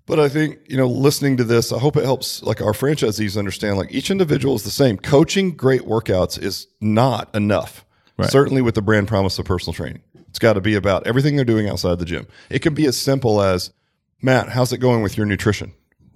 But 0.06 0.20
I 0.20 0.28
think, 0.28 0.58
you 0.68 0.76
know, 0.76 0.86
listening 0.86 1.36
to 1.38 1.44
this, 1.44 1.72
I 1.72 1.78
hope 1.78 1.96
it 1.96 2.04
helps 2.04 2.42
like 2.42 2.60
our 2.60 2.72
franchisees 2.72 3.36
understand 3.38 3.78
like 3.78 3.92
each 3.92 4.10
individual 4.10 4.54
is 4.54 4.64
the 4.64 4.70
same. 4.70 4.96
Coaching 4.96 5.52
great 5.52 5.82
workouts 5.82 6.40
is 6.40 6.66
not 6.80 7.34
enough. 7.34 7.84
Right. 8.16 8.30
Certainly 8.30 8.62
with 8.62 8.74
the 8.74 8.82
brand 8.82 9.08
promise 9.08 9.38
of 9.38 9.46
personal 9.46 9.72
training. 9.72 10.02
It's 10.28 10.38
got 10.38 10.54
to 10.54 10.60
be 10.60 10.74
about 10.74 11.06
everything 11.06 11.36
they're 11.36 11.44
doing 11.44 11.68
outside 11.68 11.98
the 11.98 12.04
gym. 12.04 12.26
It 12.50 12.60
can 12.60 12.74
be 12.74 12.86
as 12.86 12.98
simple 12.98 13.40
as 13.40 13.72
Matt, 14.22 14.50
how's 14.50 14.72
it 14.72 14.78
going 14.78 15.02
with 15.02 15.16
your 15.16 15.26
nutrition? 15.26 15.72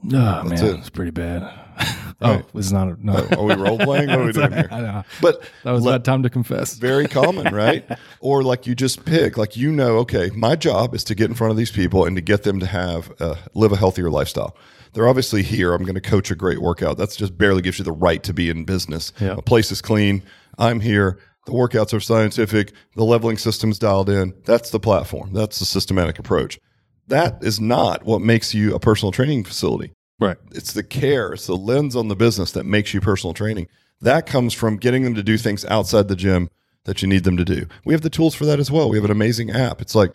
Oh 0.07 0.47
That's 0.49 0.61
man, 0.61 0.75
it. 0.75 0.79
it's 0.81 0.91
pretty 0.91 1.11
bad. 1.11 1.43
oh, 2.21 2.43
it's 2.55 2.71
not. 2.71 2.89
A, 2.89 2.97
no. 3.05 3.15
Are 3.37 3.45
we 3.45 3.55
role 3.55 3.79
playing? 3.79 4.09
What 4.09 4.19
are 4.19 4.25
we 4.25 4.33
doing 4.33 4.53
here? 4.53 4.69
I 4.71 4.81
know. 4.81 5.05
But 5.23 5.43
that 5.65 5.73
was 5.73 5.85
that 5.85 6.05
time 6.05 6.23
to 6.23 6.31
confess. 6.31 6.75
Very 6.75 7.09
common, 7.09 7.53
right? 7.55 7.85
or 8.21 8.43
like 8.43 8.67
you 8.67 8.75
just 8.75 9.05
pick, 9.05 9.39
like 9.39 9.57
you 9.57 9.73
know, 9.73 9.97
okay, 9.99 10.31
my 10.35 10.57
job 10.57 10.95
is 10.95 11.05
to 11.05 11.15
get 11.15 11.31
in 11.31 11.35
front 11.35 11.51
of 11.51 11.57
these 11.57 11.71
people 11.71 12.05
and 12.05 12.17
to 12.17 12.23
get 12.23 12.43
them 12.43 12.61
to 12.61 12.67
have 12.67 13.13
uh, 13.21 13.37
live 13.55 13.73
a 13.73 13.77
healthier 13.77 14.11
lifestyle. 14.11 14.57
They're 14.93 15.09
obviously 15.09 15.43
here. 15.43 15.73
I'm 15.73 15.83
going 15.83 15.97
to 15.97 16.01
coach 16.01 16.31
a 16.31 16.37
great 16.37 16.61
workout. 16.61 16.97
That's 16.99 17.17
just 17.17 17.37
barely 17.37 17.63
gives 17.63 17.79
you 17.79 17.85
the 17.85 17.93
right 17.93 18.23
to 18.25 18.33
be 18.33 18.49
in 18.51 18.65
business. 18.65 19.13
Yeah. 19.21 19.35
A 19.39 19.43
place 19.43 19.73
is 19.73 19.83
clean. 19.83 20.23
I'm 20.59 20.81
here. 20.81 21.19
The 21.47 21.53
workouts 21.53 21.93
are 21.93 22.01
scientific. 22.01 22.73
The 22.95 23.05
leveling 23.05 23.37
system's 23.39 23.79
dialed 23.79 24.09
in. 24.09 24.35
That's 24.45 24.71
the 24.71 24.79
platform. 24.79 25.33
That's 25.33 25.59
the 25.59 25.65
systematic 25.65 26.19
approach. 26.21 26.61
That 27.09 27.43
is 27.43 27.61
not 27.61 28.05
what 28.05 28.21
makes 28.21 28.55
you 28.55 28.75
a 28.75 28.81
personal 28.81 29.13
training 29.13 29.45
facility. 29.45 29.93
Right. 30.21 30.37
It's 30.53 30.73
the 30.73 30.83
care, 30.83 31.33
it's 31.33 31.47
the 31.47 31.57
lens 31.57 31.97
on 31.97 32.09
the 32.09 32.17
business 32.17 32.53
that 32.53 32.65
makes 32.65 32.95
you 32.95 33.01
personal 33.01 33.35
training. 33.35 33.69
That 34.01 34.27
comes 34.27 34.55
from 34.55 34.77
getting 34.77 35.03
them 35.03 35.15
to 35.15 35.23
do 35.23 35.37
things 35.37 35.65
outside 35.65 36.09
the 36.09 36.17
gym 36.17 36.49
that 36.85 37.03
you 37.03 37.09
need 37.09 37.25
them 37.25 37.37
to 37.37 37.45
do. 37.45 37.67
We 37.85 37.95
have 37.95 38.03
the 38.03 38.11
tools 38.11 38.35
for 38.35 38.45
that 38.47 38.61
as 38.61 38.71
well. 38.71 38.89
We 38.89 38.97
have 38.97 39.05
an 39.05 39.11
amazing 39.11 39.51
app. 39.51 39.81
It's 39.81 39.95
like, 39.95 40.13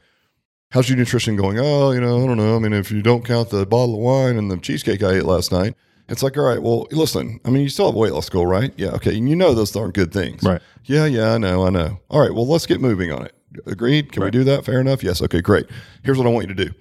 how's 0.71 0.89
your 0.89 0.97
nutrition 0.97 1.35
going? 1.35 1.59
Oh, 1.59 1.91
you 1.91 1.99
know, 1.99 2.23
I 2.23 2.27
don't 2.27 2.37
know. 2.37 2.55
I 2.55 2.59
mean, 2.59 2.73
if 2.73 2.91
you 2.91 3.01
don't 3.01 3.25
count 3.25 3.49
the 3.49 3.65
bottle 3.65 3.95
of 3.95 4.01
wine 4.01 4.37
and 4.37 4.49
the 4.49 4.57
cheesecake 4.57 5.03
I 5.03 5.17
ate 5.17 5.25
last 5.25 5.51
night, 5.51 5.75
it's 6.07 6.23
like, 6.23 6.37
all 6.37 6.43
right, 6.43 6.61
well, 6.61 6.87
listen, 6.91 7.39
I 7.45 7.49
mean, 7.49 7.61
you 7.61 7.69
still 7.69 7.87
have 7.87 7.95
weight 7.95 8.13
loss 8.13 8.29
goal, 8.29 8.47
right? 8.47 8.73
Yeah, 8.77 8.89
okay. 8.91 9.15
And 9.15 9.29
you 9.29 9.35
know 9.35 9.53
those 9.53 9.75
aren't 9.75 9.93
good 9.93 10.11
things. 10.11 10.43
Right. 10.43 10.61
Yeah, 10.85 11.05
yeah, 11.05 11.33
I 11.33 11.37
know, 11.37 11.65
I 11.65 11.69
know. 11.69 11.99
All 12.09 12.19
right, 12.19 12.33
well, 12.33 12.47
let's 12.47 12.65
get 12.65 12.81
moving 12.81 13.11
on 13.11 13.25
it. 13.25 13.33
Agreed? 13.65 14.11
Can 14.11 14.23
we 14.23 14.31
do 14.31 14.43
that? 14.43 14.65
Fair 14.65 14.79
enough? 14.79 15.03
Yes. 15.03 15.21
Okay, 15.21 15.41
great. 15.41 15.65
Here's 16.03 16.17
what 16.17 16.27
I 16.27 16.29
want 16.29 16.47
you 16.47 16.55
to 16.55 16.65
do. 16.65 16.73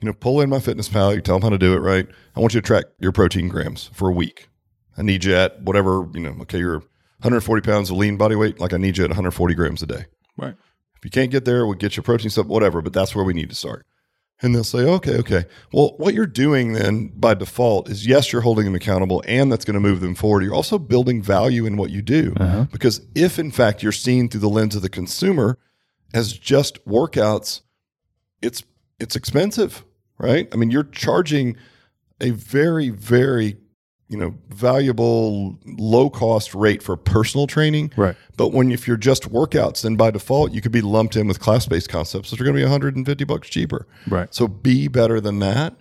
You 0.00 0.06
know, 0.06 0.12
pull 0.14 0.40
in 0.40 0.48
MyFitnessPal, 0.48 1.14
you 1.14 1.20
tell 1.20 1.36
them 1.36 1.42
how 1.42 1.50
to 1.50 1.58
do 1.58 1.74
it, 1.74 1.80
right? 1.80 2.06
I 2.34 2.40
want 2.40 2.54
you 2.54 2.60
to 2.60 2.66
track 2.66 2.86
your 2.98 3.12
protein 3.12 3.48
grams 3.48 3.90
for 3.92 4.08
a 4.08 4.12
week. 4.12 4.48
I 4.96 5.02
need 5.02 5.24
you 5.24 5.34
at 5.34 5.62
whatever, 5.62 6.08
you 6.14 6.20
know, 6.20 6.36
okay, 6.42 6.58
you're 6.58 6.78
140 7.20 7.62
pounds 7.62 7.90
of 7.90 7.96
lean 7.96 8.16
body 8.16 8.34
weight, 8.34 8.58
like 8.58 8.72
I 8.72 8.78
need 8.78 8.96
you 8.96 9.04
at 9.04 9.10
140 9.10 9.54
grams 9.54 9.82
a 9.82 9.86
day. 9.86 10.06
Right. 10.38 10.54
If 10.96 11.04
you 11.04 11.10
can't 11.10 11.30
get 11.30 11.44
there, 11.44 11.66
we'll 11.66 11.74
get 11.74 11.96
your 11.96 12.02
protein 12.02 12.30
stuff, 12.30 12.46
whatever, 12.46 12.80
but 12.80 12.94
that's 12.94 13.14
where 13.14 13.24
we 13.24 13.34
need 13.34 13.50
to 13.50 13.54
start. 13.54 13.86
And 14.42 14.54
they'll 14.54 14.64
say, 14.64 14.78
okay, 14.78 15.18
okay. 15.18 15.44
Well, 15.70 15.94
what 15.98 16.14
you're 16.14 16.26
doing 16.26 16.72
then 16.72 17.08
by 17.14 17.34
default 17.34 17.90
is 17.90 18.06
yes, 18.06 18.32
you're 18.32 18.40
holding 18.40 18.64
them 18.64 18.74
accountable 18.74 19.22
and 19.26 19.52
that's 19.52 19.66
going 19.66 19.74
to 19.74 19.80
move 19.80 20.00
them 20.00 20.14
forward. 20.14 20.42
You're 20.42 20.54
also 20.54 20.78
building 20.78 21.22
value 21.22 21.66
in 21.66 21.76
what 21.76 21.90
you 21.90 22.00
do. 22.00 22.32
Uh-huh. 22.40 22.64
Because 22.72 23.02
if 23.14 23.38
in 23.38 23.50
fact 23.50 23.82
you're 23.82 23.92
seen 23.92 24.30
through 24.30 24.40
the 24.40 24.48
lens 24.48 24.74
of 24.74 24.80
the 24.80 24.88
consumer 24.88 25.58
as 26.14 26.32
just 26.32 26.84
workouts, 26.86 27.60
it's 28.42 28.62
it's 28.98 29.16
expensive, 29.16 29.84
right? 30.18 30.48
I 30.52 30.56
mean, 30.56 30.70
you're 30.70 30.84
charging 30.84 31.56
a 32.20 32.30
very, 32.30 32.90
very, 32.90 33.56
you 34.08 34.18
know, 34.18 34.34
valuable 34.48 35.58
low 35.64 36.10
cost 36.10 36.54
rate 36.54 36.82
for 36.82 36.96
personal 36.96 37.46
training. 37.46 37.92
Right. 37.96 38.16
But 38.36 38.48
when 38.52 38.70
if 38.70 38.86
you're 38.86 38.96
just 38.96 39.30
workouts, 39.30 39.82
then 39.82 39.96
by 39.96 40.10
default 40.10 40.52
you 40.52 40.60
could 40.60 40.72
be 40.72 40.82
lumped 40.82 41.16
in 41.16 41.26
with 41.26 41.40
class 41.40 41.66
based 41.66 41.88
concepts 41.88 42.30
which 42.30 42.40
are 42.40 42.44
going 42.44 42.54
to 42.54 42.60
be 42.60 42.64
150 42.64 43.24
bucks 43.24 43.48
cheaper. 43.48 43.86
Right. 44.08 44.32
So 44.34 44.48
be 44.48 44.88
better 44.88 45.20
than 45.20 45.38
that 45.40 45.74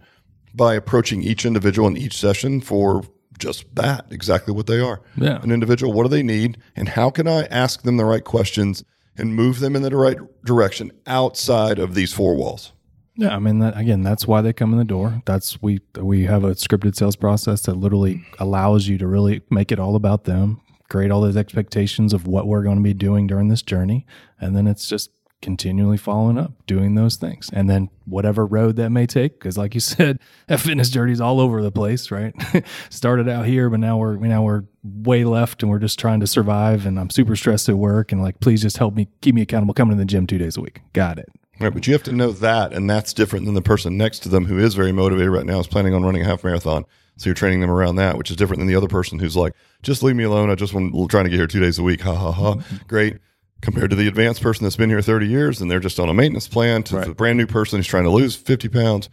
by 0.53 0.75
approaching 0.75 1.21
each 1.21 1.45
individual 1.45 1.88
in 1.88 1.98
each 1.98 2.17
session 2.17 2.62
for 2.62 3.03
just 3.38 3.74
that, 3.75 4.05
exactly 4.12 4.53
what 4.53 4.67
they 4.67 4.79
are. 4.79 5.01
Yeah. 5.15 5.41
An 5.41 5.51
individual, 5.51 5.93
what 5.93 6.03
do 6.03 6.09
they 6.09 6.24
need? 6.24 6.57
And 6.75 6.89
how 6.89 7.09
can 7.09 7.27
I 7.27 7.43
ask 7.45 7.83
them 7.83 7.98
the 7.98 8.05
right 8.05 8.24
questions 8.24 8.83
and 9.19 9.35
move 9.35 9.59
them 9.59 9.75
in 9.75 9.81
the 9.81 9.95
right 9.95 10.17
direction 10.43 10.91
outside 11.05 11.77
of 11.79 11.93
these 11.93 12.13
four 12.13 12.35
walls? 12.35 12.71
Yeah, 13.15 13.35
I 13.35 13.39
mean 13.39 13.59
that 13.59 13.77
again. 13.77 14.01
That's 14.01 14.25
why 14.25 14.41
they 14.41 14.53
come 14.53 14.71
in 14.71 14.79
the 14.79 14.85
door. 14.85 15.21
That's 15.25 15.61
we 15.61 15.81
we 15.99 16.23
have 16.23 16.45
a 16.45 16.51
scripted 16.51 16.95
sales 16.95 17.17
process 17.17 17.63
that 17.63 17.75
literally 17.75 18.25
allows 18.39 18.88
you 18.88 18.97
to 18.97 19.07
really 19.07 19.41
make 19.49 19.73
it 19.73 19.79
all 19.79 19.97
about 19.97 20.23
them, 20.23 20.61
create 20.88 21.11
all 21.11 21.19
those 21.19 21.35
expectations 21.35 22.13
of 22.13 22.27
what 22.27 22.47
we're 22.47 22.63
going 22.63 22.77
to 22.77 22.83
be 22.83 22.93
doing 22.93 23.27
during 23.27 23.49
this 23.49 23.61
journey, 23.61 24.07
and 24.39 24.55
then 24.55 24.67
it's 24.67 24.88
just 24.88 25.11
continually 25.41 25.98
following 25.98 26.38
up, 26.38 26.53
doing 26.65 26.96
those 26.96 27.15
things, 27.15 27.50
and 27.53 27.69
then 27.69 27.89
whatever 28.05 28.46
road 28.46 28.75
that 28.75 28.89
may 28.89 29.05
take. 29.05 29.39
Because 29.39 29.58
like 29.58 29.74
you 29.74 29.79
said, 29.79 30.19
that 30.48 30.60
fitness 30.60 30.89
journey 30.89 31.12
is 31.12 31.22
all 31.22 31.39
over 31.39 31.62
the 31.62 31.72
place, 31.72 32.12
right? 32.12 32.34
Started 32.89 33.27
out 33.27 33.46
here, 33.46 33.69
but 33.69 33.79
now 33.79 33.98
we're 33.98 34.17
now 34.17 34.43
we're 34.43 34.63
way 34.84 35.24
left, 35.24 35.63
and 35.63 35.69
we're 35.69 35.79
just 35.79 36.00
trying 36.00 36.19
to 36.19 36.27
survive. 36.27 36.86
And 36.86 37.00
I'm 37.00 37.10
super 37.10 37.36
stressed 37.36 37.69
at 37.69 37.75
work, 37.75 38.12
and 38.12 38.22
like, 38.22 38.39
please 38.39 38.62
just 38.62 38.77
help 38.77 38.96
me, 38.96 39.10
keep 39.22 39.36
me 39.36 39.41
accountable, 39.41 39.74
coming 39.74 39.98
to 39.98 40.00
the 40.00 40.05
gym 40.05 40.27
two 40.27 40.38
days 40.38 40.58
a 40.58 40.62
week. 40.62 40.81
Got 40.93 41.19
it. 41.19 41.29
Right, 41.60 41.74
but 41.74 41.88
you 41.88 41.93
have 41.93 42.03
to 42.03 42.13
know 42.13 42.31
that, 42.31 42.72
and 42.72 42.89
that's 42.89 43.12
different 43.12 43.46
than 43.46 43.53
the 43.53 43.62
person 43.62 43.98
next 43.98 44.19
to 44.19 44.29
them 44.29 44.46
who 44.46 44.58
is 44.58 44.75
very 44.75 44.93
motivated 44.93 45.31
right 45.31 45.46
now, 45.46 45.60
is 45.60 45.67
planning 45.67 45.93
on 45.93 46.03
running 46.03 46.22
a 46.22 46.25
half 46.25 46.43
marathon. 46.43 46.86
So 47.17 47.27
you're 47.27 47.36
training 47.36 47.60
them 47.60 47.69
around 47.69 47.98
that, 47.98 48.17
which 48.17 48.31
is 48.31 48.38
different 48.38 48.62
than 48.62 48.67
the 48.67 48.75
other 48.75 48.88
person 48.88 49.19
who's 49.19 49.36
like, 49.36 49.53
just 49.84 50.01
leave 50.01 50.15
me 50.15 50.24
alone. 50.24 50.50
I 50.50 50.55
just 50.55 50.74
want 50.74 50.93
trying 51.12 51.25
to 51.25 51.29
get 51.29 51.36
here 51.36 51.48
two 51.48 51.60
days 51.60 51.77
a 51.77 51.84
week. 51.84 52.00
Ha 52.01 52.15
ha 52.15 52.31
ha. 52.31 52.55
Great. 52.88 53.17
Compared 53.61 53.89
to 53.89 53.95
the 53.95 54.07
advanced 54.07 54.41
person 54.41 54.63
that's 54.63 54.77
been 54.77 54.89
here 54.89 55.01
30 55.01 55.27
years 55.27 55.59
and 55.61 55.69
they're 55.69 55.79
just 55.79 55.99
on 55.99 56.07
a 56.07 56.13
maintenance 56.13 56.47
plan 56.47 56.81
to 56.83 56.99
the 57.01 57.13
brand 57.13 57.37
new 57.37 57.45
person 57.45 57.77
who's 57.77 57.87
trying 57.87 58.05
to 58.05 58.09
lose 58.09 58.35
50 58.35 58.69
pounds. 58.69 59.09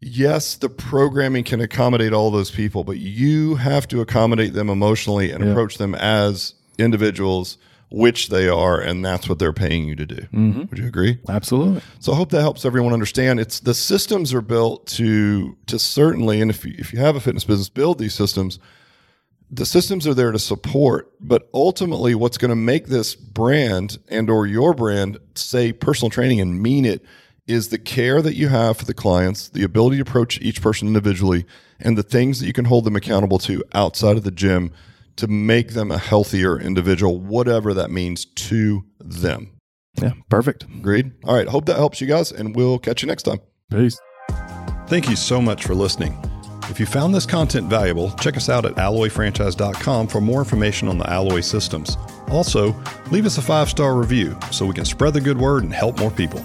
Yes, 0.00 0.56
the 0.56 0.68
programming 0.68 1.44
can 1.44 1.62
accommodate 1.62 2.12
all 2.12 2.30
those 2.30 2.50
people, 2.50 2.84
but 2.84 2.98
you 2.98 3.54
have 3.54 3.88
to 3.88 4.02
accommodate 4.02 4.52
them 4.52 4.68
emotionally 4.68 5.30
and 5.30 5.42
approach 5.42 5.78
them 5.78 5.94
as 5.94 6.52
individuals, 6.78 7.56
which 7.90 8.28
they 8.28 8.46
are, 8.46 8.78
and 8.78 9.02
that's 9.02 9.30
what 9.30 9.38
they're 9.38 9.54
paying 9.54 9.88
you 9.88 9.96
to 9.96 10.04
do. 10.04 10.16
Mm-hmm. 10.16 10.64
Would 10.68 10.78
you 10.78 10.86
agree? 10.86 11.20
Absolutely. 11.26 11.80
So 12.00 12.12
I 12.12 12.16
hope 12.16 12.30
that 12.30 12.42
helps 12.42 12.66
everyone 12.66 12.92
understand. 12.92 13.40
It's 13.40 13.60
the 13.60 13.72
systems 13.72 14.34
are 14.34 14.42
built 14.42 14.86
to 14.88 15.56
to 15.66 15.78
certainly, 15.78 16.42
and 16.42 16.50
if 16.50 16.66
you, 16.66 16.74
if 16.76 16.92
you 16.92 16.98
have 16.98 17.16
a 17.16 17.20
fitness 17.20 17.44
business, 17.44 17.70
build 17.70 17.98
these 17.98 18.14
systems. 18.14 18.58
The 19.54 19.66
systems 19.66 20.04
are 20.08 20.14
there 20.14 20.32
to 20.32 20.38
support, 20.38 21.12
but 21.20 21.48
ultimately, 21.54 22.12
what's 22.16 22.38
going 22.38 22.48
to 22.48 22.56
make 22.56 22.86
this 22.86 23.14
brand 23.14 23.98
and 24.08 24.28
or 24.28 24.48
your 24.48 24.74
brand 24.74 25.18
say 25.36 25.72
personal 25.72 26.10
training 26.10 26.40
and 26.40 26.60
mean 26.60 26.84
it 26.84 27.04
is 27.46 27.68
the 27.68 27.78
care 27.78 28.20
that 28.20 28.34
you 28.34 28.48
have 28.48 28.76
for 28.76 28.84
the 28.84 28.94
clients, 28.94 29.48
the 29.48 29.62
ability 29.62 29.96
to 29.96 30.02
approach 30.02 30.40
each 30.40 30.60
person 30.60 30.88
individually, 30.88 31.46
and 31.78 31.96
the 31.96 32.02
things 32.02 32.40
that 32.40 32.46
you 32.46 32.52
can 32.52 32.64
hold 32.64 32.84
them 32.84 32.96
accountable 32.96 33.38
to 33.38 33.62
outside 33.74 34.16
of 34.16 34.24
the 34.24 34.32
gym 34.32 34.72
to 35.16 35.28
make 35.28 35.74
them 35.74 35.92
a 35.92 35.98
healthier 35.98 36.58
individual, 36.58 37.20
whatever 37.20 37.72
that 37.74 37.92
means 37.92 38.24
to 38.24 38.84
them. 38.98 39.52
Yeah. 40.02 40.14
Perfect. 40.28 40.64
Agreed. 40.64 41.12
All 41.22 41.36
right. 41.36 41.46
Hope 41.46 41.66
that 41.66 41.76
helps 41.76 42.00
you 42.00 42.08
guys, 42.08 42.32
and 42.32 42.56
we'll 42.56 42.80
catch 42.80 43.02
you 43.02 43.06
next 43.06 43.22
time. 43.22 43.38
Peace. 43.70 44.00
Thank 44.88 45.08
you 45.08 45.14
so 45.14 45.40
much 45.40 45.64
for 45.64 45.76
listening. 45.76 46.18
If 46.70 46.80
you 46.80 46.86
found 46.86 47.14
this 47.14 47.26
content 47.26 47.68
valuable, 47.68 48.10
check 48.12 48.36
us 48.36 48.48
out 48.48 48.64
at 48.64 48.74
alloyfranchise.com 48.74 50.08
for 50.08 50.20
more 50.20 50.40
information 50.40 50.88
on 50.88 50.98
the 50.98 51.08
Alloy 51.08 51.40
systems. 51.40 51.96
Also, 52.28 52.74
leave 53.10 53.26
us 53.26 53.38
a 53.38 53.42
five 53.42 53.68
star 53.68 53.94
review 53.94 54.36
so 54.50 54.66
we 54.66 54.74
can 54.74 54.84
spread 54.84 55.14
the 55.14 55.20
good 55.20 55.38
word 55.38 55.62
and 55.62 55.72
help 55.72 55.98
more 55.98 56.10
people. 56.10 56.44